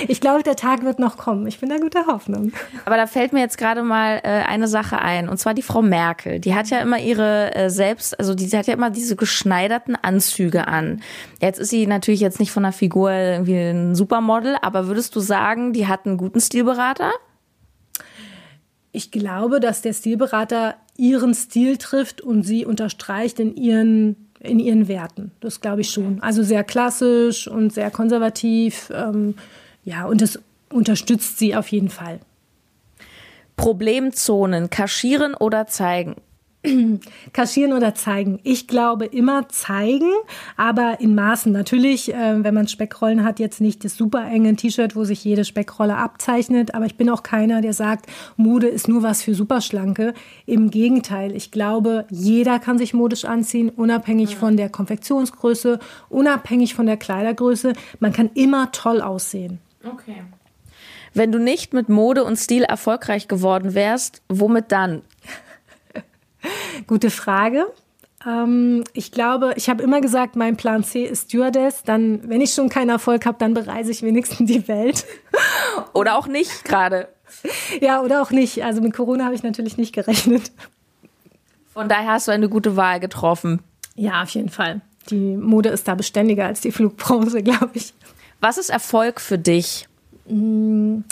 ich 0.09 0.19
glaube, 0.19 0.43
der 0.43 0.57
Tag 0.57 0.83
wird 0.83 0.99
noch 0.99 1.15
kommen. 1.15 1.47
Ich 1.47 1.61
bin 1.61 1.69
da 1.69 1.77
guter 1.77 2.07
Hoffnung. 2.07 2.51
Aber 2.83 2.97
da 2.97 3.07
fällt 3.07 3.31
mir 3.31 3.39
jetzt 3.39 3.57
gerade 3.57 3.83
mal 3.83 4.19
äh, 4.23 4.43
eine 4.43 4.67
Sache 4.67 4.99
ein. 4.99 5.29
Und 5.29 5.37
zwar 5.37 5.53
die 5.53 5.61
Frau 5.61 5.81
Merkel. 5.81 6.39
Die 6.39 6.53
hat 6.53 6.69
ja 6.69 6.79
immer 6.79 6.99
ihre 6.99 7.55
äh, 7.55 7.69
selbst, 7.69 8.19
also 8.19 8.35
die, 8.35 8.49
die 8.49 8.57
hat 8.57 8.67
ja 8.67 8.73
immer 8.73 8.89
diese 8.89 9.15
geschneiderten 9.15 9.95
Anzüge 9.95 10.67
an. 10.67 11.01
Jetzt 11.39 11.59
ist 11.59 11.69
sie 11.69 11.87
natürlich 11.87 12.19
jetzt 12.19 12.41
nicht 12.41 12.51
von 12.51 12.63
der 12.63 12.73
Figur 12.73 13.11
irgendwie 13.11 13.55
ein 13.55 13.95
Supermodel, 13.95 14.57
aber 14.61 14.87
würdest 14.87 15.15
du 15.15 15.21
sagen, 15.21 15.71
die 15.71 15.87
hat 15.87 16.05
einen 16.05 16.17
guten 16.17 16.41
Stilberater? 16.41 17.11
Ich 18.91 19.09
glaube, 19.09 19.61
dass 19.61 19.81
der 19.81 19.93
Stilberater 19.93 20.75
ihren 21.01 21.33
Stil 21.33 21.77
trifft 21.77 22.21
und 22.21 22.43
sie 22.43 22.63
unterstreicht 22.63 23.39
in 23.39 23.55
ihren, 23.55 24.27
in 24.39 24.59
ihren 24.59 24.87
Werten. 24.87 25.31
Das 25.39 25.59
glaube 25.59 25.81
ich 25.81 25.89
schon. 25.89 26.21
Also 26.21 26.43
sehr 26.43 26.63
klassisch 26.63 27.47
und 27.47 27.73
sehr 27.73 27.89
konservativ. 27.89 28.91
Ähm, 28.95 29.33
ja, 29.83 30.05
und 30.05 30.21
das 30.21 30.39
unterstützt 30.69 31.39
sie 31.39 31.55
auf 31.55 31.69
jeden 31.69 31.89
Fall. 31.89 32.19
Problemzonen 33.55 34.69
kaschieren 34.69 35.33
oder 35.33 35.65
zeigen? 35.65 36.15
kaschieren 37.33 37.73
oder 37.73 37.95
zeigen? 37.95 38.39
Ich 38.43 38.67
glaube 38.67 39.05
immer 39.05 39.49
zeigen, 39.49 40.11
aber 40.57 40.99
in 40.99 41.15
Maßen. 41.15 41.51
Natürlich, 41.51 42.13
äh, 42.13 42.43
wenn 42.43 42.53
man 42.53 42.67
Speckrollen 42.67 43.23
hat, 43.23 43.39
jetzt 43.39 43.61
nicht 43.61 43.83
das 43.83 43.95
super 43.95 44.25
enge 44.25 44.55
T-Shirt, 44.55 44.95
wo 44.95 45.03
sich 45.03 45.23
jede 45.23 45.45
Speckrolle 45.45 45.97
abzeichnet. 45.97 46.75
Aber 46.75 46.85
ich 46.85 46.95
bin 46.95 47.09
auch 47.09 47.23
keiner, 47.23 47.61
der 47.61 47.73
sagt, 47.73 48.05
Mode 48.37 48.67
ist 48.67 48.87
nur 48.87 49.03
was 49.03 49.23
für 49.23 49.33
Superschlanke. 49.33 50.13
Im 50.45 50.69
Gegenteil, 50.69 51.35
ich 51.35 51.51
glaube, 51.51 52.05
jeder 52.09 52.59
kann 52.59 52.77
sich 52.77 52.93
modisch 52.93 53.25
anziehen, 53.25 53.69
unabhängig 53.69 54.35
von 54.35 54.57
der 54.57 54.69
Konfektionsgröße, 54.69 55.79
unabhängig 56.09 56.75
von 56.75 56.85
der 56.85 56.97
Kleidergröße. 56.97 57.73
Man 57.99 58.13
kann 58.13 58.29
immer 58.35 58.71
toll 58.71 59.01
aussehen. 59.01 59.59
Okay. 59.83 60.23
Wenn 61.13 61.31
du 61.31 61.39
nicht 61.39 61.73
mit 61.73 61.89
Mode 61.89 62.23
und 62.23 62.37
Stil 62.37 62.63
erfolgreich 62.63 63.27
geworden 63.27 63.73
wärst, 63.73 64.21
womit 64.29 64.71
dann? 64.71 65.01
Gute 66.87 67.09
Frage. 67.09 67.65
Ähm, 68.25 68.83
ich 68.93 69.11
glaube, 69.11 69.53
ich 69.55 69.69
habe 69.69 69.83
immer 69.83 70.01
gesagt, 70.01 70.35
mein 70.35 70.57
Plan 70.57 70.83
C 70.83 71.03
ist 71.03 71.29
Stewardess. 71.29 71.83
Dann, 71.83 72.27
wenn 72.29 72.41
ich 72.41 72.53
schon 72.53 72.69
keinen 72.69 72.89
Erfolg 72.89 73.25
habe, 73.25 73.37
dann 73.39 73.53
bereise 73.53 73.91
ich 73.91 74.01
wenigstens 74.03 74.47
die 74.47 74.67
Welt. 74.67 75.05
Oder 75.93 76.17
auch 76.17 76.27
nicht 76.27 76.63
gerade. 76.63 77.07
Ja, 77.79 78.01
oder 78.01 78.21
auch 78.21 78.31
nicht. 78.31 78.63
Also 78.63 78.81
mit 78.81 78.93
Corona 78.93 79.23
habe 79.23 79.33
ich 79.33 79.41
natürlich 79.41 79.77
nicht 79.77 79.93
gerechnet. 79.95 80.51
Von 81.73 81.87
daher 81.87 82.11
hast 82.11 82.27
du 82.27 82.31
eine 82.31 82.49
gute 82.49 82.75
Wahl 82.75 82.99
getroffen. 82.99 83.61
Ja, 83.95 84.21
auf 84.21 84.29
jeden 84.31 84.49
Fall. 84.49 84.81
Die 85.09 85.37
Mode 85.37 85.69
ist 85.69 85.87
da 85.87 85.95
beständiger 85.95 86.45
als 86.45 86.59
die 86.59 86.73
Flugbranche, 86.73 87.41
glaube 87.43 87.71
ich. 87.73 87.93
Was 88.41 88.57
ist 88.57 88.69
Erfolg 88.69 89.21
für 89.21 89.37
dich? 89.37 89.87
Mmh 90.27 91.03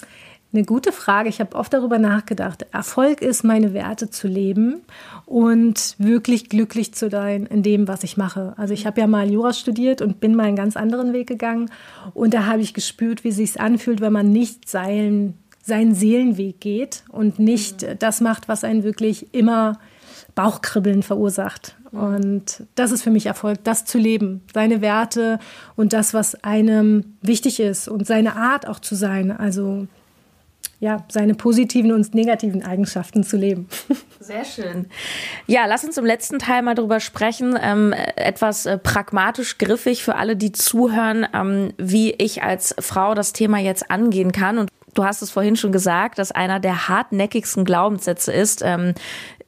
eine 0.51 0.63
gute 0.63 0.91
Frage. 0.91 1.29
Ich 1.29 1.39
habe 1.39 1.55
oft 1.55 1.73
darüber 1.73 1.99
nachgedacht. 1.99 2.65
Erfolg 2.71 3.21
ist, 3.21 3.43
meine 3.43 3.73
Werte 3.73 4.09
zu 4.09 4.27
leben 4.27 4.81
und 5.25 5.95
wirklich 5.99 6.49
glücklich 6.49 6.93
zu 6.93 7.09
sein 7.09 7.45
in 7.45 7.61
dem, 7.61 7.87
was 7.87 8.03
ich 8.03 8.17
mache. 8.17 8.53
Also 8.57 8.73
ich 8.73 8.87
habe 8.87 8.99
ja 8.99 9.07
mal 9.07 9.29
Jura 9.29 9.53
studiert 9.53 10.01
und 10.01 10.19
bin 10.19 10.35
mal 10.35 10.47
einen 10.47 10.55
ganz 10.55 10.75
anderen 10.75 11.13
Weg 11.13 11.27
gegangen. 11.27 11.69
Und 12.13 12.33
da 12.33 12.45
habe 12.47 12.61
ich 12.61 12.73
gespürt, 12.73 13.23
wie 13.23 13.31
sich 13.31 13.61
anfühlt, 13.61 14.01
wenn 14.01 14.13
man 14.13 14.31
nicht 14.31 14.67
seinen, 14.67 15.37
seinen 15.63 15.93
Seelenweg 15.93 16.59
geht 16.59 17.03
und 17.09 17.37
nicht 17.37 17.83
mhm. 17.83 17.99
das 17.99 18.19
macht, 18.19 18.47
was 18.47 18.63
einen 18.63 18.83
wirklich 18.83 19.33
immer 19.33 19.77
Bauchkribbeln 20.33 21.03
verursacht. 21.03 21.75
Mhm. 21.91 21.99
Und 21.99 22.63
das 22.73 22.91
ist 22.91 23.03
für 23.03 23.11
mich 23.11 23.27
Erfolg, 23.27 23.63
das 23.63 23.85
zu 23.85 23.99
leben, 23.99 24.41
seine 24.51 24.81
Werte 24.81 25.37
und 25.75 25.93
das, 25.93 26.15
was 26.15 26.43
einem 26.43 27.17
wichtig 27.21 27.59
ist 27.59 27.87
und 27.87 28.07
seine 28.07 28.35
Art 28.35 28.67
auch 28.67 28.79
zu 28.79 28.95
sein. 28.95 29.31
Also 29.31 29.87
ja, 30.79 31.03
seine 31.11 31.35
positiven 31.35 31.91
und 31.91 32.15
negativen 32.15 32.63
Eigenschaften 32.63 33.23
zu 33.23 33.35
leben. 33.35 33.67
Sehr 34.19 34.45
schön. 34.45 34.87
Ja, 35.45 35.65
lass 35.65 35.83
uns 35.83 35.97
im 35.97 36.05
letzten 36.05 36.39
Teil 36.39 36.61
mal 36.61 36.75
drüber 36.75 36.99
sprechen, 36.99 37.57
ähm, 37.61 37.93
etwas 38.15 38.65
äh, 38.65 38.77
pragmatisch 38.77 39.57
griffig 39.57 40.03
für 40.03 40.15
alle, 40.15 40.37
die 40.37 40.53
zuhören, 40.53 41.27
ähm, 41.33 41.73
wie 41.77 42.11
ich 42.11 42.43
als 42.43 42.75
Frau 42.79 43.13
das 43.13 43.33
Thema 43.33 43.59
jetzt 43.59 43.91
angehen 43.91 44.31
kann. 44.31 44.57
Und 44.57 44.69
du 44.93 45.03
hast 45.03 45.21
es 45.21 45.31
vorhin 45.31 45.57
schon 45.57 45.73
gesagt, 45.73 46.17
dass 46.17 46.31
einer 46.31 46.59
der 46.61 46.87
hartnäckigsten 46.87 47.65
Glaubenssätze 47.65 48.31
ist, 48.31 48.61
ähm, 48.63 48.93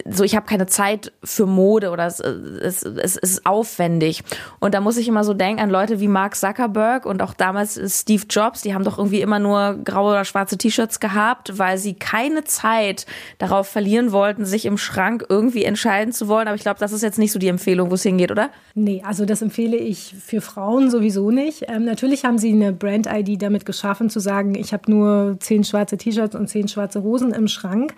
so 0.09 0.23
ich 0.23 0.35
habe 0.35 0.45
keine 0.45 0.67
Zeit 0.67 1.11
für 1.23 1.45
Mode 1.45 1.89
oder 1.89 2.05
es, 2.05 2.19
es, 2.19 2.83
es 2.83 3.15
ist 3.17 3.45
aufwendig. 3.45 4.23
Und 4.59 4.73
da 4.73 4.81
muss 4.81 4.97
ich 4.97 5.07
immer 5.07 5.23
so 5.23 5.33
denken 5.33 5.61
an 5.61 5.69
Leute 5.69 5.99
wie 5.99 6.07
Mark 6.07 6.35
Zuckerberg 6.35 7.05
und 7.05 7.21
auch 7.21 7.33
damals 7.33 7.79
Steve 7.99 8.23
Jobs, 8.29 8.61
die 8.61 8.73
haben 8.73 8.83
doch 8.83 8.97
irgendwie 8.97 9.21
immer 9.21 9.39
nur 9.39 9.79
graue 9.83 10.11
oder 10.11 10.25
schwarze 10.25 10.57
T-Shirts 10.57 10.99
gehabt, 10.99 11.57
weil 11.57 11.77
sie 11.77 11.93
keine 11.93 12.43
Zeit 12.43 13.05
darauf 13.37 13.67
verlieren 13.67 14.11
wollten, 14.11 14.45
sich 14.45 14.65
im 14.65 14.77
Schrank 14.77 15.25
irgendwie 15.29 15.63
entscheiden 15.63 16.13
zu 16.13 16.27
wollen. 16.27 16.47
Aber 16.47 16.55
ich 16.55 16.63
glaube, 16.63 16.79
das 16.79 16.91
ist 16.91 17.03
jetzt 17.03 17.19
nicht 17.19 17.31
so 17.31 17.39
die 17.39 17.47
Empfehlung, 17.47 17.91
wo 17.91 17.95
es 17.95 18.03
hingeht, 18.03 18.31
oder? 18.31 18.49
Nee, 18.73 19.03
also 19.05 19.25
das 19.25 19.41
empfehle 19.41 19.77
ich 19.77 20.15
für 20.19 20.41
Frauen 20.41 20.89
sowieso 20.89 21.31
nicht. 21.31 21.65
Ähm, 21.67 21.85
natürlich 21.85 22.25
haben 22.25 22.37
sie 22.37 22.51
eine 22.51 22.73
Brand-ID 22.73 23.41
damit 23.41 23.65
geschaffen, 23.65 24.09
zu 24.09 24.19
sagen, 24.19 24.55
ich 24.55 24.73
habe 24.73 24.89
nur 24.89 25.37
zehn 25.39 25.63
schwarze 25.63 25.97
T-Shirts 25.97 26.35
und 26.35 26.47
zehn 26.47 26.67
schwarze 26.67 27.03
Hosen 27.03 27.33
im 27.33 27.47
Schrank. 27.47 27.93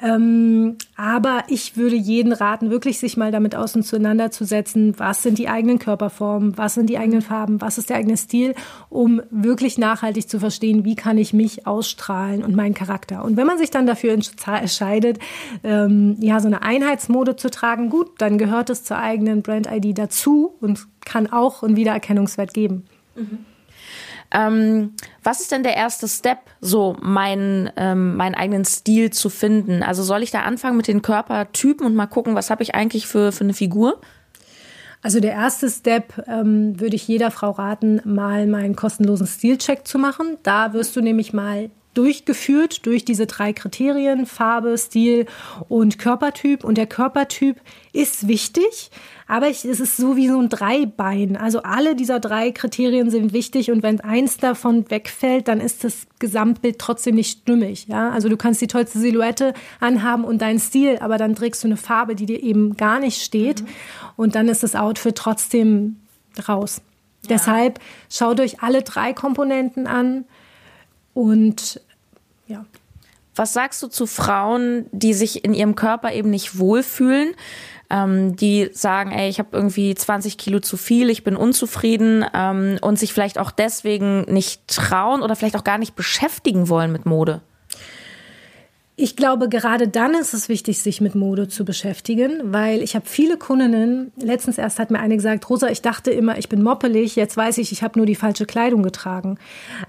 Ähm, 0.00 0.76
aber 0.96 1.17
aber 1.18 1.42
ich 1.48 1.76
würde 1.76 1.96
jeden 1.96 2.32
raten, 2.32 2.70
wirklich 2.70 3.00
sich 3.00 3.16
mal 3.16 3.32
damit 3.32 3.56
auseinanderzusetzen, 3.56 5.00
was 5.00 5.24
sind 5.24 5.36
die 5.36 5.48
eigenen 5.48 5.80
Körperformen, 5.80 6.56
was 6.56 6.74
sind 6.74 6.88
die 6.88 6.96
eigenen 6.96 7.22
Farben, 7.22 7.60
was 7.60 7.76
ist 7.76 7.90
der 7.90 7.96
eigene 7.96 8.16
Stil, 8.16 8.54
um 8.88 9.20
wirklich 9.28 9.78
nachhaltig 9.78 10.28
zu 10.28 10.38
verstehen, 10.38 10.84
wie 10.84 10.94
kann 10.94 11.18
ich 11.18 11.32
mich 11.32 11.66
ausstrahlen 11.66 12.44
und 12.44 12.54
meinen 12.54 12.74
Charakter. 12.74 13.24
Und 13.24 13.36
wenn 13.36 13.48
man 13.48 13.58
sich 13.58 13.72
dann 13.72 13.84
dafür 13.84 14.12
entscheidet, 14.12 15.18
ähm, 15.64 16.14
ja, 16.20 16.38
so 16.38 16.46
eine 16.46 16.62
Einheitsmode 16.62 17.34
zu 17.34 17.50
tragen, 17.50 17.90
gut, 17.90 18.10
dann 18.18 18.38
gehört 18.38 18.70
es 18.70 18.84
zur 18.84 18.98
eigenen 18.98 19.42
Brand-ID 19.42 19.98
dazu 19.98 20.54
und 20.60 20.86
kann 21.04 21.26
auch 21.26 21.64
einen 21.64 21.74
Wiedererkennungswert 21.74 22.54
geben. 22.54 22.84
Mhm. 23.16 23.38
Ähm, 24.30 24.94
was 25.22 25.40
ist 25.40 25.52
denn 25.52 25.62
der 25.62 25.76
erste 25.76 26.06
Step, 26.06 26.38
so 26.60 26.96
meinen, 27.00 27.70
ähm, 27.76 28.16
meinen 28.16 28.34
eigenen 28.34 28.64
Stil 28.64 29.10
zu 29.10 29.30
finden? 29.30 29.82
Also 29.82 30.02
soll 30.02 30.22
ich 30.22 30.30
da 30.30 30.40
anfangen 30.40 30.76
mit 30.76 30.88
den 30.88 31.02
Körpertypen 31.02 31.86
und 31.86 31.94
mal 31.94 32.06
gucken, 32.06 32.34
was 32.34 32.50
habe 32.50 32.62
ich 32.62 32.74
eigentlich 32.74 33.06
für, 33.06 33.32
für 33.32 33.44
eine 33.44 33.54
Figur? 33.54 34.00
Also 35.00 35.20
der 35.20 35.32
erste 35.32 35.70
Step 35.70 36.24
ähm, 36.26 36.78
würde 36.80 36.96
ich 36.96 37.06
jeder 37.06 37.30
Frau 37.30 37.52
raten, 37.52 38.00
mal 38.04 38.46
meinen 38.46 38.74
kostenlosen 38.74 39.26
Stilcheck 39.26 39.86
zu 39.86 39.98
machen. 39.98 40.36
Da 40.42 40.72
wirst 40.72 40.96
du 40.96 41.00
nämlich 41.00 41.32
mal 41.32 41.70
durchgeführt 41.98 42.86
durch 42.86 43.04
diese 43.04 43.26
drei 43.26 43.52
Kriterien, 43.52 44.24
Farbe, 44.24 44.78
Stil 44.78 45.26
und 45.68 45.98
Körpertyp. 45.98 46.62
Und 46.62 46.78
der 46.78 46.86
Körpertyp 46.86 47.60
ist 47.92 48.28
wichtig, 48.28 48.92
aber 49.26 49.48
es 49.48 49.64
ist 49.64 49.96
so 49.96 50.16
wie 50.16 50.28
so 50.28 50.38
ein 50.38 50.48
Dreibein. 50.48 51.36
Also 51.36 51.62
alle 51.62 51.96
dieser 51.96 52.20
drei 52.20 52.52
Kriterien 52.52 53.10
sind 53.10 53.32
wichtig 53.32 53.72
und 53.72 53.82
wenn 53.82 54.00
eins 54.00 54.36
davon 54.36 54.88
wegfällt, 54.88 55.48
dann 55.48 55.60
ist 55.60 55.82
das 55.82 56.06
Gesamtbild 56.20 56.78
trotzdem 56.78 57.16
nicht 57.16 57.40
stimmig. 57.40 57.88
Ja? 57.88 58.10
Also 58.10 58.28
du 58.28 58.36
kannst 58.36 58.60
die 58.60 58.68
tollste 58.68 59.00
Silhouette 59.00 59.52
anhaben 59.80 60.24
und 60.24 60.40
deinen 60.40 60.60
Stil, 60.60 60.98
aber 61.00 61.18
dann 61.18 61.34
trägst 61.34 61.64
du 61.64 61.68
eine 61.68 61.76
Farbe, 61.76 62.14
die 62.14 62.26
dir 62.26 62.40
eben 62.40 62.76
gar 62.76 63.00
nicht 63.00 63.20
steht 63.20 63.62
mhm. 63.62 63.68
und 64.14 64.34
dann 64.36 64.46
ist 64.46 64.62
das 64.62 64.76
Outfit 64.76 65.16
trotzdem 65.16 65.96
raus. 66.48 66.80
Ja. 67.22 67.30
Deshalb 67.30 67.80
schaut 68.08 68.38
euch 68.38 68.62
alle 68.62 68.82
drei 68.82 69.12
Komponenten 69.12 69.88
an 69.88 70.26
und 71.12 71.80
ja. 72.48 72.64
Was 73.36 73.52
sagst 73.52 73.80
du 73.84 73.86
zu 73.86 74.06
Frauen, 74.06 74.86
die 74.90 75.14
sich 75.14 75.44
in 75.44 75.54
ihrem 75.54 75.76
Körper 75.76 76.12
eben 76.12 76.30
nicht 76.30 76.58
wohlfühlen? 76.58 77.34
ähm, 77.90 78.36
die 78.36 78.70
sagen, 78.72 79.12
ey, 79.12 79.28
ich 79.28 79.38
habe 79.38 79.50
irgendwie 79.52 79.94
20 79.94 80.36
Kilo 80.38 80.60
zu 80.60 80.76
viel, 80.76 81.10
ich 81.10 81.24
bin 81.24 81.36
unzufrieden 81.36 82.24
ähm, 82.34 82.78
und 82.80 82.98
sich 82.98 83.12
vielleicht 83.12 83.38
auch 83.38 83.50
deswegen 83.50 84.22
nicht 84.22 84.68
trauen 84.68 85.22
oder 85.22 85.36
vielleicht 85.36 85.56
auch 85.56 85.64
gar 85.64 85.78
nicht 85.78 85.94
beschäftigen 85.94 86.68
wollen 86.68 86.92
mit 86.92 87.06
Mode? 87.06 87.40
Ich 89.00 89.14
glaube, 89.14 89.48
gerade 89.48 89.86
dann 89.86 90.12
ist 90.14 90.34
es 90.34 90.48
wichtig, 90.48 90.82
sich 90.82 91.00
mit 91.00 91.14
Mode 91.14 91.46
zu 91.46 91.64
beschäftigen, 91.64 92.40
weil 92.52 92.82
ich 92.82 92.96
habe 92.96 93.06
viele 93.06 93.36
Kundinnen, 93.36 94.10
letztens 94.16 94.58
erst 94.58 94.80
hat 94.80 94.90
mir 94.90 94.98
eine 94.98 95.14
gesagt, 95.14 95.48
Rosa, 95.48 95.68
ich 95.68 95.82
dachte 95.82 96.10
immer, 96.10 96.36
ich 96.36 96.48
bin 96.48 96.64
moppelig, 96.64 97.14
jetzt 97.14 97.36
weiß 97.36 97.58
ich, 97.58 97.70
ich 97.70 97.84
habe 97.84 97.96
nur 97.96 98.06
die 98.06 98.16
falsche 98.16 98.44
Kleidung 98.44 98.82
getragen. 98.82 99.38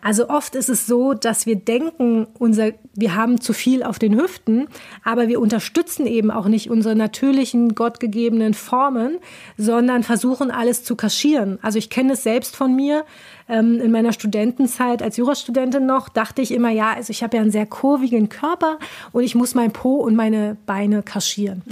Also 0.03 0.29
oft 0.29 0.53
ist 0.53 0.69
es 0.69 0.85
so, 0.85 1.15
dass 1.15 1.47
wir 1.47 1.55
denken, 1.55 2.27
unser, 2.37 2.73
wir 2.93 3.15
haben 3.15 3.41
zu 3.41 3.51
viel 3.51 3.81
auf 3.81 3.97
den 3.97 4.15
Hüften, 4.15 4.67
aber 5.03 5.27
wir 5.27 5.41
unterstützen 5.41 6.05
eben 6.05 6.29
auch 6.29 6.45
nicht 6.45 6.69
unsere 6.69 6.95
natürlichen, 6.95 7.73
gottgegebenen 7.73 8.53
Formen, 8.53 9.17
sondern 9.57 10.03
versuchen 10.03 10.51
alles 10.51 10.83
zu 10.83 10.95
kaschieren. 10.95 11.57
Also 11.63 11.79
ich 11.79 11.89
kenne 11.89 12.13
es 12.13 12.21
selbst 12.21 12.55
von 12.55 12.75
mir, 12.75 13.05
ähm, 13.49 13.81
in 13.81 13.91
meiner 13.91 14.13
Studentenzeit 14.13 15.01
als 15.01 15.17
Jurastudentin 15.17 15.85
noch, 15.85 16.07
dachte 16.07 16.41
ich 16.41 16.51
immer, 16.51 16.69
ja, 16.69 16.93
also 16.93 17.11
ich 17.11 17.23
habe 17.23 17.37
ja 17.37 17.41
einen 17.41 17.51
sehr 17.51 17.65
kurvigen 17.65 18.29
Körper, 18.29 18.79
und 19.11 19.23
ich 19.23 19.35
muss 19.35 19.55
mein 19.55 19.71
Po 19.71 19.95
und 19.95 20.15
meine 20.15 20.57
Beine 20.65 21.03
kaschieren. 21.03 21.63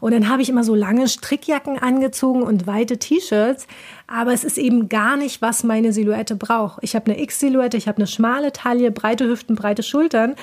Und 0.00 0.12
dann 0.12 0.28
habe 0.28 0.42
ich 0.42 0.48
immer 0.48 0.64
so 0.64 0.74
lange 0.74 1.08
Strickjacken 1.08 1.78
angezogen 1.78 2.42
und 2.42 2.66
weite 2.66 2.98
T-Shirts, 2.98 3.66
aber 4.06 4.32
es 4.32 4.44
ist 4.44 4.58
eben 4.58 4.88
gar 4.88 5.16
nicht, 5.16 5.40
was 5.40 5.62
meine 5.62 5.92
Silhouette 5.92 6.34
braucht. 6.34 6.82
Ich 6.82 6.94
habe 6.94 7.10
eine 7.10 7.20
X-Silhouette, 7.22 7.76
ich 7.76 7.86
habe 7.86 7.98
eine 7.98 8.06
schmale 8.06 8.52
Taille, 8.52 8.90
breite 8.90 9.28
Hüften, 9.28 9.54
breite 9.54 9.82
Schultern 9.82 10.34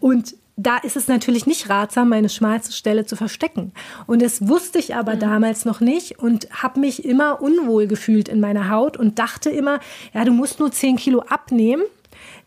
und 0.00 0.34
da 0.56 0.76
ist 0.78 0.96
es 0.96 1.08
natürlich 1.08 1.46
nicht 1.46 1.68
ratsam, 1.68 2.08
meine 2.08 2.28
schmalste 2.28 2.72
Stelle 2.72 3.06
zu 3.06 3.16
verstecken. 3.16 3.72
Und 4.06 4.22
das 4.22 4.46
wusste 4.46 4.78
ich 4.78 4.94
aber 4.94 5.16
mhm. 5.16 5.20
damals 5.20 5.64
noch 5.64 5.80
nicht 5.80 6.18
und 6.18 6.48
habe 6.62 6.80
mich 6.80 7.04
immer 7.04 7.42
unwohl 7.42 7.86
gefühlt 7.86 8.28
in 8.28 8.40
meiner 8.40 8.70
Haut 8.70 8.96
und 8.96 9.18
dachte 9.18 9.50
immer, 9.50 9.80
ja, 10.12 10.24
du 10.24 10.32
musst 10.32 10.60
nur 10.60 10.70
10 10.70 10.96
Kilo 10.96 11.20
abnehmen, 11.20 11.82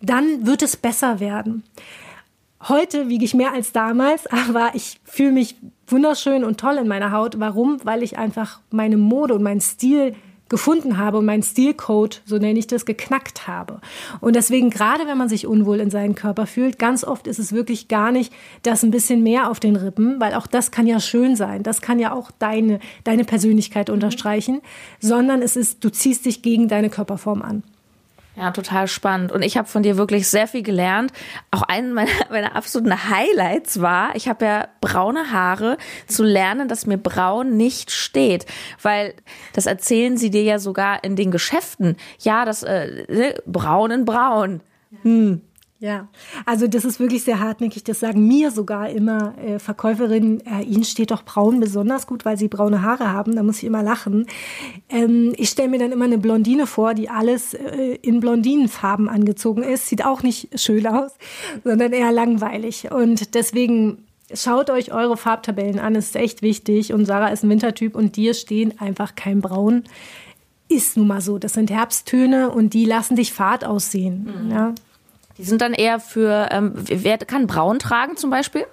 dann 0.01 0.45
wird 0.45 0.61
es 0.61 0.77
besser 0.77 1.19
werden. 1.19 1.63
Heute 2.67 3.07
wiege 3.09 3.25
ich 3.25 3.33
mehr 3.33 3.53
als 3.53 3.71
damals, 3.71 4.25
aber 4.49 4.71
ich 4.73 4.99
fühle 5.03 5.33
mich 5.33 5.55
wunderschön 5.87 6.43
und 6.43 6.59
toll 6.59 6.77
in 6.77 6.87
meiner 6.87 7.11
Haut. 7.11 7.39
Warum? 7.39 7.79
Weil 7.83 8.03
ich 8.03 8.17
einfach 8.17 8.61
meine 8.71 8.97
Mode 8.97 9.35
und 9.35 9.43
meinen 9.43 9.61
Stil 9.61 10.15
gefunden 10.49 10.97
habe 10.97 11.17
und 11.17 11.25
meinen 11.25 11.43
Stilcode, 11.43 12.21
so 12.25 12.37
nenne 12.37 12.59
ich 12.59 12.67
das, 12.67 12.85
geknackt 12.85 13.47
habe. 13.47 13.79
Und 14.21 14.35
deswegen, 14.35 14.69
gerade 14.69 15.07
wenn 15.07 15.17
man 15.17 15.29
sich 15.29 15.47
unwohl 15.47 15.79
in 15.79 15.89
seinem 15.89 16.15
Körper 16.15 16.45
fühlt, 16.45 16.79
ganz 16.79 17.03
oft 17.03 17.27
ist 17.27 17.39
es 17.39 17.53
wirklich 17.53 17.87
gar 17.87 18.11
nicht 18.11 18.33
das 18.63 18.83
ein 18.83 18.91
bisschen 18.91 19.23
mehr 19.23 19.49
auf 19.49 19.59
den 19.59 19.75
Rippen, 19.75 20.19
weil 20.19 20.33
auch 20.33 20.47
das 20.47 20.71
kann 20.71 20.87
ja 20.87 20.99
schön 20.99 21.35
sein. 21.35 21.63
Das 21.63 21.81
kann 21.81 21.99
ja 21.99 22.13
auch 22.13 22.31
deine, 22.31 22.79
deine 23.03 23.23
Persönlichkeit 23.23 23.89
unterstreichen, 23.89 24.61
sondern 24.99 25.41
es 25.41 25.55
ist, 25.55 25.83
du 25.83 25.89
ziehst 25.89 26.25
dich 26.25 26.41
gegen 26.41 26.67
deine 26.67 26.89
Körperform 26.89 27.41
an. 27.41 27.63
Ja, 28.37 28.51
total 28.51 28.87
spannend. 28.87 29.31
Und 29.31 29.41
ich 29.41 29.57
habe 29.57 29.67
von 29.67 29.81
dir 29.81 29.97
wirklich 29.97 30.27
sehr 30.27 30.47
viel 30.47 30.61
gelernt. 30.61 31.11
Auch 31.49 31.63
einen 31.63 31.93
meiner, 31.93 32.11
meiner 32.29 32.55
absoluten 32.55 33.09
Highlights 33.09 33.81
war, 33.81 34.15
ich 34.15 34.27
habe 34.27 34.45
ja 34.45 34.67
braune 34.79 35.31
Haare, 35.31 35.77
zu 36.05 36.23
lernen, 36.23 36.67
dass 36.67 36.85
mir 36.85 36.99
braun 36.99 37.57
nicht 37.57 37.89
steht. 37.89 38.45
Weil 38.79 39.15
das 39.53 39.65
erzählen 39.65 40.17
sie 40.17 40.29
dir 40.29 40.43
ja 40.43 40.59
sogar 40.59 41.03
in 41.03 41.15
den 41.15 41.31
Geschäften. 41.31 41.97
Ja, 42.19 42.45
das 42.45 42.61
äh, 42.61 43.05
ne, 43.09 43.35
braun 43.47 43.89
in 43.89 44.05
braun. 44.05 44.61
Hm. 45.01 45.41
Ja, 45.79 46.07
also 46.45 46.65
das 46.67 46.85
ist 46.85 46.99
wirklich 46.99 47.23
sehr 47.23 47.39
hartnäckig. 47.39 47.83
Das 47.83 47.99
sagen 47.99 48.27
mir 48.27 48.49
sogar 48.49 48.89
immer 48.89 49.37
äh, 49.37 49.59
Verkäuferinnen, 49.59 50.41
äh, 50.45 50.63
ihnen 50.63 50.83
steht 50.83 51.11
doch 51.11 51.23
braun 51.23 51.59
besonders 51.59 52.07
gut, 52.07 52.25
weil 52.25 52.35
sie 52.35 52.47
braune 52.47 52.81
Haare 52.81 53.13
haben. 53.13 53.35
Da 53.35 53.43
muss 53.43 53.59
ich 53.59 53.65
immer 53.65 53.83
lachen. 53.83 54.25
Ähm, 54.89 55.33
ich 55.37 55.49
stelle 55.49 55.69
mir 55.69 55.77
dann 55.77 55.91
immer 55.91 56.05
eine 56.05 56.17
Blondine 56.17 56.65
vor, 56.65 56.95
die 56.95 57.09
alles 57.09 57.53
äh, 57.53 57.99
in 58.01 58.19
Blondinenfarben 58.19 59.07
angezogen 59.07 59.61
ist. 59.61 59.87
Sieht 59.87 60.03
auch 60.03 60.23
nicht 60.23 60.59
schön 60.59 60.87
aus, 60.87 61.11
sondern 61.63 61.93
eher 61.93 62.11
langweilig. 62.11 62.91
Und 62.91 63.35
deswegen 63.35 64.03
Schaut 64.33 64.69
euch 64.69 64.91
eure 64.91 65.15
Farbtabellen 65.15 65.79
an, 65.79 65.95
ist 65.95 66.13
echt 66.17 66.41
wichtig. 66.41 66.91
Und 66.91 67.05
Sarah 67.05 67.29
ist 67.29 67.43
ein 67.43 67.49
Wintertyp 67.49 67.95
und 67.95 68.17
dir 68.17 68.33
stehen 68.33 68.77
einfach 68.77 69.15
kein 69.15 69.39
Braun. 69.39 69.85
Ist 70.67 70.97
nun 70.97 71.07
mal 71.07 71.21
so. 71.21 71.37
Das 71.37 71.53
sind 71.53 71.71
Herbsttöne 71.71 72.51
und 72.51 72.73
die 72.73 72.83
lassen 72.83 73.15
dich 73.15 73.31
fad 73.31 73.63
aussehen. 73.63 74.27
Mhm. 74.43 74.51
Ja. 74.51 74.75
Die 75.37 75.43
sind 75.43 75.61
dann 75.61 75.73
eher 75.73 75.99
für, 75.99 76.49
ähm, 76.51 76.73
wer 76.75 77.17
kann 77.19 77.47
braun 77.47 77.79
tragen 77.79 78.17
zum 78.17 78.29
Beispiel? 78.29 78.65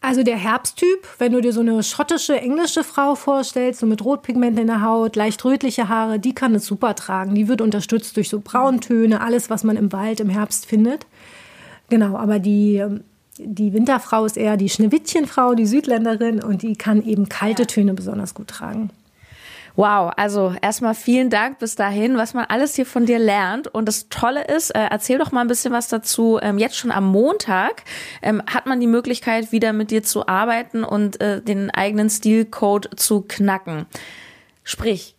Also 0.00 0.22
der 0.22 0.36
Herbsttyp, 0.36 1.06
wenn 1.18 1.32
du 1.32 1.40
dir 1.40 1.52
so 1.52 1.60
eine 1.60 1.82
schottische, 1.82 2.40
englische 2.40 2.84
Frau 2.84 3.16
vorstellst, 3.16 3.80
so 3.80 3.86
mit 3.86 4.04
Rotpigmenten 4.04 4.62
in 4.62 4.66
der 4.68 4.82
Haut, 4.82 5.16
leicht 5.16 5.44
rötliche 5.44 5.88
Haare, 5.88 6.20
die 6.20 6.34
kann 6.34 6.54
es 6.54 6.66
super 6.66 6.94
tragen. 6.94 7.34
Die 7.34 7.48
wird 7.48 7.60
unterstützt 7.60 8.16
durch 8.16 8.28
so 8.28 8.40
Brauntöne, 8.40 9.20
alles, 9.20 9.50
was 9.50 9.64
man 9.64 9.76
im 9.76 9.92
Wald 9.92 10.20
im 10.20 10.28
Herbst 10.28 10.66
findet. 10.66 11.06
Genau, 11.90 12.16
aber 12.16 12.38
die, 12.38 12.84
die 13.38 13.72
Winterfrau 13.72 14.24
ist 14.24 14.36
eher 14.36 14.56
die 14.56 14.68
Schneewittchenfrau, 14.68 15.54
die 15.54 15.66
Südländerin 15.66 16.44
und 16.44 16.62
die 16.62 16.76
kann 16.76 17.04
eben 17.04 17.28
kalte 17.28 17.66
Töne 17.66 17.94
besonders 17.94 18.34
gut 18.34 18.48
tragen. 18.48 18.90
Wow, 19.78 20.10
also 20.16 20.56
erstmal 20.60 20.96
vielen 20.96 21.30
Dank 21.30 21.60
bis 21.60 21.76
dahin, 21.76 22.16
was 22.16 22.34
man 22.34 22.46
alles 22.46 22.74
hier 22.74 22.84
von 22.84 23.06
dir 23.06 23.20
lernt. 23.20 23.68
Und 23.68 23.86
das 23.86 24.08
Tolle 24.08 24.44
ist, 24.44 24.70
äh, 24.70 24.88
erzähl 24.90 25.18
doch 25.18 25.30
mal 25.30 25.42
ein 25.42 25.46
bisschen 25.46 25.72
was 25.72 25.86
dazu. 25.86 26.40
Ähm, 26.42 26.58
jetzt 26.58 26.76
schon 26.76 26.90
am 26.90 27.06
Montag 27.06 27.84
ähm, 28.20 28.42
hat 28.52 28.66
man 28.66 28.80
die 28.80 28.88
Möglichkeit, 28.88 29.52
wieder 29.52 29.72
mit 29.72 29.92
dir 29.92 30.02
zu 30.02 30.26
arbeiten 30.26 30.82
und 30.82 31.20
äh, 31.20 31.40
den 31.40 31.70
eigenen 31.70 32.10
Stilcode 32.10 32.90
zu 32.96 33.20
knacken. 33.20 33.86
Sprich, 34.64 35.14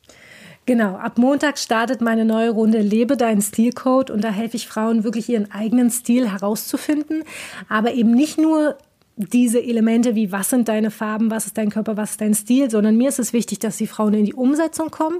Genau, 0.65 0.97
ab 0.97 1.17
Montag 1.17 1.57
startet 1.57 1.99
meine 1.99 2.25
neue 2.25 2.51
Runde 2.51 2.79
Lebe 2.79 3.17
deinen 3.17 3.41
Stilcode 3.41 4.11
und 4.11 4.23
da 4.23 4.29
helfe 4.29 4.55
ich 4.55 4.67
Frauen 4.67 5.03
wirklich 5.03 5.27
ihren 5.27 5.49
eigenen 5.51 5.89
Stil 5.89 6.29
herauszufinden, 6.29 7.23
aber 7.69 7.93
eben 7.93 8.11
nicht 8.11 8.37
nur 8.37 8.77
diese 9.19 9.61
Elemente 9.61 10.15
wie, 10.15 10.31
was 10.31 10.49
sind 10.49 10.69
deine 10.69 10.91
Farben, 10.91 11.29
was 11.29 11.45
ist 11.45 11.57
dein 11.57 11.69
Körper, 11.69 11.97
was 11.97 12.11
ist 12.11 12.21
dein 12.21 12.33
Stil, 12.33 12.71
sondern 12.71 12.95
mir 12.95 13.09
ist 13.09 13.19
es 13.19 13.33
wichtig, 13.33 13.59
dass 13.59 13.75
die 13.75 13.87
Frauen 13.87 14.13
in 14.13 14.23
die 14.23 14.33
Umsetzung 14.33 14.91
kommen 14.91 15.17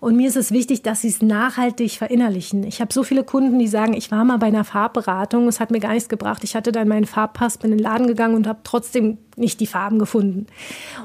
und 0.00 0.16
mir 0.16 0.28
ist 0.28 0.36
es 0.36 0.52
wichtig, 0.52 0.82
dass 0.82 1.00
sie 1.00 1.08
es 1.08 1.22
nachhaltig 1.22 1.92
verinnerlichen. 1.92 2.62
Ich 2.64 2.82
habe 2.82 2.92
so 2.92 3.02
viele 3.02 3.24
Kunden, 3.24 3.58
die 3.58 3.66
sagen, 3.66 3.94
ich 3.94 4.10
war 4.10 4.24
mal 4.24 4.36
bei 4.36 4.48
einer 4.48 4.64
Farbberatung, 4.64 5.48
es 5.48 5.60
hat 5.60 5.70
mir 5.70 5.80
gar 5.80 5.94
nichts 5.94 6.10
gebracht. 6.10 6.44
Ich 6.44 6.54
hatte 6.54 6.72
dann 6.72 6.88
meinen 6.88 7.06
Farbpass, 7.06 7.56
bin 7.56 7.72
in 7.72 7.78
den 7.78 7.84
Laden 7.84 8.06
gegangen 8.06 8.34
und 8.34 8.46
habe 8.46 8.60
trotzdem 8.64 9.16
nicht 9.38 9.60
die 9.60 9.66
Farben 9.66 9.98
gefunden. 9.98 10.46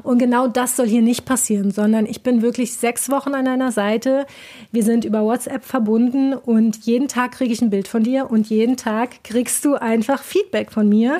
Und 0.03 0.17
genau 0.17 0.47
das 0.47 0.75
soll 0.75 0.87
hier 0.87 1.01
nicht 1.01 1.25
passieren, 1.25 1.71
sondern 1.71 2.05
ich 2.05 2.23
bin 2.23 2.41
wirklich 2.41 2.73
sechs 2.73 3.09
Wochen 3.09 3.33
an 3.33 3.45
deiner 3.45 3.71
Seite. 3.71 4.25
Wir 4.71 4.83
sind 4.83 5.05
über 5.05 5.23
WhatsApp 5.23 5.63
verbunden 5.63 6.33
und 6.33 6.85
jeden 6.85 7.07
Tag 7.07 7.33
kriege 7.33 7.53
ich 7.53 7.61
ein 7.61 7.69
Bild 7.69 7.87
von 7.87 8.03
dir 8.03 8.29
und 8.29 8.47
jeden 8.47 8.77
Tag 8.77 9.23
kriegst 9.23 9.63
du 9.65 9.75
einfach 9.75 10.23
Feedback 10.23 10.71
von 10.71 10.89
mir. 10.89 11.19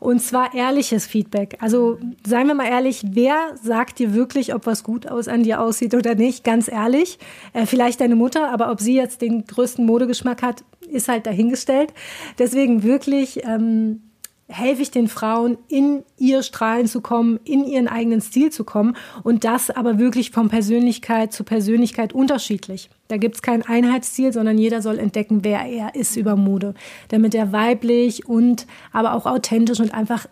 Und 0.00 0.20
zwar 0.20 0.54
ehrliches 0.54 1.06
Feedback. 1.06 1.56
Also 1.60 1.98
seien 2.26 2.46
wir 2.46 2.54
mal 2.54 2.66
ehrlich, 2.66 3.02
wer 3.12 3.36
sagt 3.62 3.98
dir 3.98 4.12
wirklich, 4.14 4.54
ob 4.54 4.66
was 4.66 4.82
gut 4.82 5.06
aus 5.06 5.28
an 5.28 5.44
dir 5.44 5.60
aussieht 5.60 5.94
oder 5.94 6.14
nicht? 6.14 6.44
Ganz 6.44 6.68
ehrlich. 6.68 7.18
Äh, 7.52 7.66
vielleicht 7.66 8.00
deine 8.00 8.16
Mutter, 8.16 8.50
aber 8.52 8.70
ob 8.70 8.80
sie 8.80 8.94
jetzt 8.94 9.22
den 9.22 9.44
größten 9.44 9.86
Modegeschmack 9.86 10.42
hat, 10.42 10.64
ist 10.90 11.08
halt 11.08 11.26
dahingestellt. 11.26 11.92
Deswegen 12.38 12.82
wirklich. 12.82 13.44
Ähm, 13.44 14.02
helfe 14.48 14.82
ich 14.82 14.90
den 14.90 15.08
Frauen, 15.08 15.56
in 15.68 16.04
ihr 16.18 16.42
Strahlen 16.42 16.86
zu 16.86 17.00
kommen, 17.00 17.40
in 17.44 17.64
ihren 17.64 17.88
eigenen 17.88 18.20
Stil 18.20 18.50
zu 18.50 18.64
kommen 18.64 18.96
und 19.22 19.44
das 19.44 19.70
aber 19.70 19.98
wirklich 19.98 20.30
von 20.30 20.48
Persönlichkeit 20.48 21.32
zu 21.32 21.44
Persönlichkeit 21.44 22.12
unterschiedlich. 22.12 22.90
Da 23.08 23.16
gibt 23.16 23.36
es 23.36 23.42
kein 23.42 23.62
Einheitsstil, 23.62 24.32
sondern 24.32 24.58
jeder 24.58 24.82
soll 24.82 24.98
entdecken, 24.98 25.44
wer 25.44 25.60
er 25.60 25.94
ist 25.94 26.16
über 26.16 26.36
Mode, 26.36 26.74
damit 27.08 27.34
er 27.34 27.52
weiblich 27.52 28.26
und 28.26 28.66
aber 28.92 29.14
auch 29.14 29.26
authentisch 29.26 29.80
und 29.80 29.94
einfach 29.94 30.26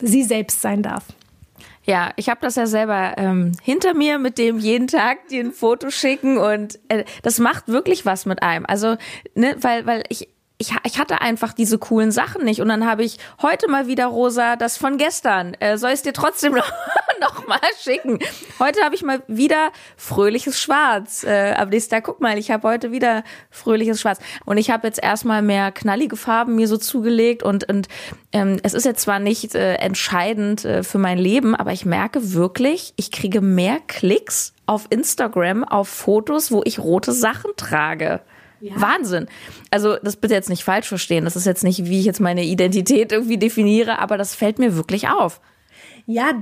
sie 0.00 0.22
selbst 0.22 0.60
sein 0.60 0.82
darf. 0.82 1.04
Ja, 1.84 2.12
ich 2.16 2.28
habe 2.28 2.40
das 2.42 2.56
ja 2.56 2.66
selber 2.66 3.14
ähm, 3.16 3.52
hinter 3.62 3.94
mir 3.94 4.18
mit 4.18 4.38
dem 4.38 4.58
jeden 4.58 4.88
Tag 4.88 5.28
dir 5.28 5.44
ein 5.44 5.52
Foto 5.52 5.90
schicken 5.90 6.36
und 6.36 6.80
äh, 6.88 7.04
das 7.22 7.38
macht 7.38 7.68
wirklich 7.68 8.04
was 8.04 8.26
mit 8.26 8.42
einem. 8.42 8.66
Also, 8.66 8.96
ne, 9.36 9.56
weil, 9.60 9.86
weil 9.86 10.02
ich 10.08 10.28
ich, 10.58 10.74
ich 10.84 10.98
hatte 10.98 11.20
einfach 11.20 11.52
diese 11.52 11.78
coolen 11.78 12.10
Sachen 12.10 12.44
nicht. 12.44 12.60
Und 12.60 12.68
dann 12.68 12.86
habe 12.86 13.04
ich 13.04 13.18
heute 13.42 13.68
mal 13.68 13.86
wieder, 13.86 14.06
Rosa, 14.06 14.56
das 14.56 14.78
von 14.78 14.96
gestern. 14.96 15.54
Äh, 15.54 15.76
soll 15.76 15.90
ich 15.90 15.96
es 15.96 16.02
dir 16.02 16.14
trotzdem 16.14 16.54
noch, 16.54 16.72
noch 17.20 17.46
mal 17.46 17.60
schicken? 17.78 18.18
Heute 18.58 18.82
habe 18.82 18.94
ich 18.94 19.02
mal 19.02 19.22
wieder 19.28 19.70
fröhliches 19.96 20.60
Schwarz. 20.60 21.24
Äh, 21.24 21.54
am 21.54 21.68
nächsten 21.68 21.90
Tag, 21.90 22.04
guck 22.04 22.20
mal, 22.20 22.38
ich 22.38 22.50
habe 22.50 22.66
heute 22.66 22.90
wieder 22.90 23.22
fröhliches 23.50 24.00
Schwarz. 24.00 24.18
Und 24.46 24.56
ich 24.56 24.70
habe 24.70 24.86
jetzt 24.86 25.02
erstmal 25.02 25.42
mehr 25.42 25.72
knallige 25.72 26.16
Farben 26.16 26.56
mir 26.56 26.68
so 26.68 26.78
zugelegt. 26.78 27.42
Und, 27.42 27.68
und 27.68 27.88
ähm, 28.32 28.58
es 28.62 28.72
ist 28.72 28.84
jetzt 28.86 29.02
zwar 29.02 29.18
nicht 29.18 29.54
äh, 29.54 29.74
entscheidend 29.74 30.64
äh, 30.64 30.82
für 30.82 30.98
mein 30.98 31.18
Leben, 31.18 31.54
aber 31.54 31.72
ich 31.72 31.84
merke 31.84 32.32
wirklich, 32.32 32.94
ich 32.96 33.10
kriege 33.10 33.42
mehr 33.42 33.78
Klicks 33.86 34.54
auf 34.64 34.86
Instagram 34.88 35.64
auf 35.64 35.88
Fotos, 35.88 36.50
wo 36.50 36.62
ich 36.64 36.78
rote 36.78 37.12
Sachen 37.12 37.50
trage. 37.56 38.20
Ja. 38.68 38.80
Wahnsinn. 38.80 39.26
Also 39.70 39.96
das 40.02 40.16
bitte 40.16 40.34
jetzt 40.34 40.48
nicht 40.48 40.64
falsch 40.64 40.88
verstehen. 40.88 41.24
Das 41.24 41.36
ist 41.36 41.46
jetzt 41.46 41.64
nicht, 41.64 41.84
wie 41.86 42.00
ich 42.00 42.04
jetzt 42.04 42.20
meine 42.20 42.44
Identität 42.44 43.12
irgendwie 43.12 43.38
definiere, 43.38 43.98
aber 43.98 44.18
das 44.18 44.34
fällt 44.34 44.58
mir 44.58 44.76
wirklich 44.76 45.08
auf. 45.08 45.40
Ja, 46.06 46.32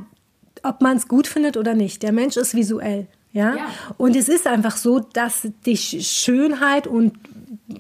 ob 0.63 0.81
man 0.81 0.97
es 0.97 1.09
gut 1.09 1.27
findet 1.27 1.57
oder 1.57 1.75
nicht. 1.75 2.03
Der 2.03 2.13
Mensch 2.13 2.37
ist 2.37 2.55
visuell. 2.55 3.07
Ja? 3.33 3.57
ja? 3.57 3.67
Und 3.99 4.17
es 4.17 4.29
ist 4.29 4.47
einfach 4.47 4.77
so, 4.77 5.01
dass 5.01 5.49
die 5.67 5.77
Schönheit 5.77 6.87
und 6.87 7.15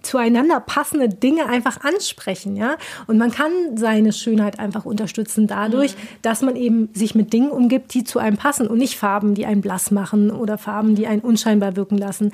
zueinander 0.03 0.61
passende 0.61 1.09
Dinge 1.09 1.47
einfach 1.47 1.81
ansprechen, 1.83 2.57
ja. 2.57 2.77
Und 3.07 3.19
man 3.19 3.31
kann 3.31 3.51
seine 3.77 4.13
Schönheit 4.13 4.59
einfach 4.59 4.85
unterstützen 4.85 5.47
dadurch, 5.47 5.95
mhm. 5.95 5.99
dass 6.23 6.43
man 6.43 6.57
eben 6.57 6.89
sich 6.93 7.15
mit 7.15 7.33
Dingen 7.33 7.51
umgibt, 7.51 7.95
die 7.95 8.05
zu 8.05 8.19
einem 8.19 8.37
passen 8.37 8.67
und 8.67 8.79
nicht 8.79 8.97
Farben, 8.97 9.35
die 9.35 9.47
einen 9.47 9.61
blass 9.61 9.91
machen 9.91 10.31
oder 10.31 10.59
Farben, 10.59 10.95
die 10.95 11.07
einen 11.07 11.23
unscheinbar 11.23 11.77
wirken 11.77 11.99
lassen. 11.99 12.33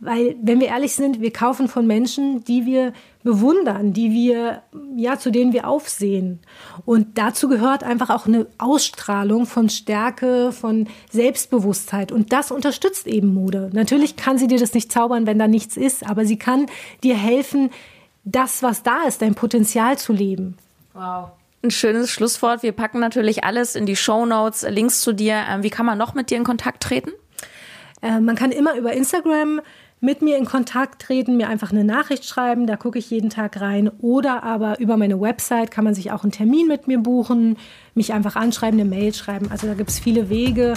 Weil, 0.00 0.36
wenn 0.42 0.60
wir 0.60 0.68
ehrlich 0.68 0.94
sind, 0.94 1.20
wir 1.20 1.32
kaufen 1.32 1.68
von 1.68 1.86
Menschen, 1.86 2.44
die 2.44 2.66
wir 2.66 2.92
bewundern, 3.22 3.92
die 3.92 4.12
wir, 4.12 4.62
ja, 4.96 5.18
zu 5.18 5.30
denen 5.30 5.52
wir 5.52 5.68
aufsehen. 5.68 6.40
Und 6.84 7.18
dazu 7.18 7.48
gehört 7.48 7.84
einfach 7.84 8.10
auch 8.10 8.26
eine 8.26 8.46
Ausstrahlung 8.58 9.46
von 9.46 9.68
Stärke, 9.68 10.52
von 10.52 10.88
Selbstbewusstheit. 11.10 12.12
Und 12.12 12.32
das 12.32 12.50
unterstützt 12.50 13.06
eben 13.06 13.32
Mode. 13.32 13.70
Natürlich 13.72 14.16
kann 14.16 14.38
sie 14.38 14.46
dir 14.46 14.58
das 14.58 14.74
nicht 14.74 14.90
zaubern, 14.90 15.26
wenn 15.26 15.38
da 15.38 15.48
nichts 15.48 15.76
ist, 15.76 16.06
aber 16.08 16.24
sie 16.24 16.38
kann 16.38 16.66
dir 17.02 17.16
helfen, 17.16 17.70
das, 18.24 18.62
was 18.62 18.82
da 18.82 19.04
ist, 19.04 19.22
dein 19.22 19.34
Potenzial 19.34 19.98
zu 19.98 20.12
leben. 20.12 20.56
Wow. 20.94 21.30
ein 21.64 21.70
schönes 21.70 22.10
Schlusswort. 22.10 22.62
Wir 22.62 22.72
packen 22.72 23.00
natürlich 23.00 23.44
alles 23.44 23.76
in 23.76 23.86
die 23.86 23.96
Show 23.96 24.26
Notes, 24.26 24.62
Links 24.68 25.00
zu 25.00 25.12
dir. 25.12 25.44
Ähm, 25.48 25.62
wie 25.62 25.70
kann 25.70 25.86
man 25.86 25.96
noch 25.96 26.14
mit 26.14 26.30
dir 26.30 26.36
in 26.36 26.44
Kontakt 26.44 26.82
treten? 26.82 27.12
Äh, 28.02 28.20
man 28.20 28.36
kann 28.36 28.52
immer 28.52 28.74
über 28.76 28.92
Instagram 28.92 29.60
mit 30.02 30.20
mir 30.20 30.36
in 30.36 30.44
Kontakt 30.44 31.00
treten, 31.00 31.36
mir 31.36 31.48
einfach 31.48 31.70
eine 31.70 31.84
Nachricht 31.84 32.24
schreiben, 32.24 32.66
da 32.66 32.76
gucke 32.76 32.98
ich 32.98 33.08
jeden 33.10 33.30
Tag 33.30 33.60
rein. 33.60 33.88
Oder 34.00 34.42
aber 34.42 34.80
über 34.80 34.96
meine 34.96 35.20
Website 35.20 35.70
kann 35.70 35.84
man 35.84 35.94
sich 35.94 36.10
auch 36.10 36.24
einen 36.24 36.32
Termin 36.32 36.66
mit 36.66 36.88
mir 36.88 36.98
buchen, 36.98 37.56
mich 37.94 38.12
einfach 38.12 38.34
anschreiben, 38.34 38.80
eine 38.80 38.88
Mail 38.88 39.14
schreiben. 39.14 39.46
Also 39.50 39.68
da 39.68 39.74
gibt 39.74 39.90
es 39.90 40.00
viele 40.00 40.28
Wege 40.28 40.74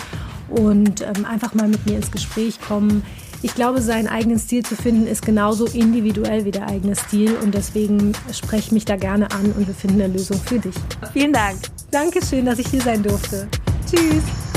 und 0.47 1.01
ähm, 1.01 1.25
einfach 1.25 1.55
mal 1.55 1.67
mit 1.67 1.87
mir 1.87 1.95
ins 1.95 2.11
Gespräch 2.11 2.61
kommen. 2.61 3.01
Ich 3.41 3.55
glaube, 3.55 3.81
seinen 3.81 4.07
eigenen 4.07 4.37
Stil 4.37 4.63
zu 4.63 4.75
finden, 4.75 5.07
ist 5.07 5.25
genauso 5.25 5.65
individuell 5.65 6.45
wie 6.45 6.51
der 6.51 6.67
eigene 6.67 6.95
Stil 6.95 7.35
und 7.41 7.55
deswegen 7.55 8.13
spreche 8.31 8.75
mich 8.75 8.85
da 8.85 8.95
gerne 8.95 9.31
an 9.31 9.53
und 9.57 9.65
wir 9.65 9.73
finden 9.73 10.01
eine 10.03 10.13
Lösung 10.13 10.37
für 10.37 10.59
dich. 10.59 10.75
Vielen 11.13 11.33
Dank. 11.33 11.57
Dankeschön, 11.89 12.45
dass 12.45 12.59
ich 12.59 12.67
hier 12.67 12.81
sein 12.81 13.01
durfte. 13.01 13.47
Tschüss. 13.89 14.54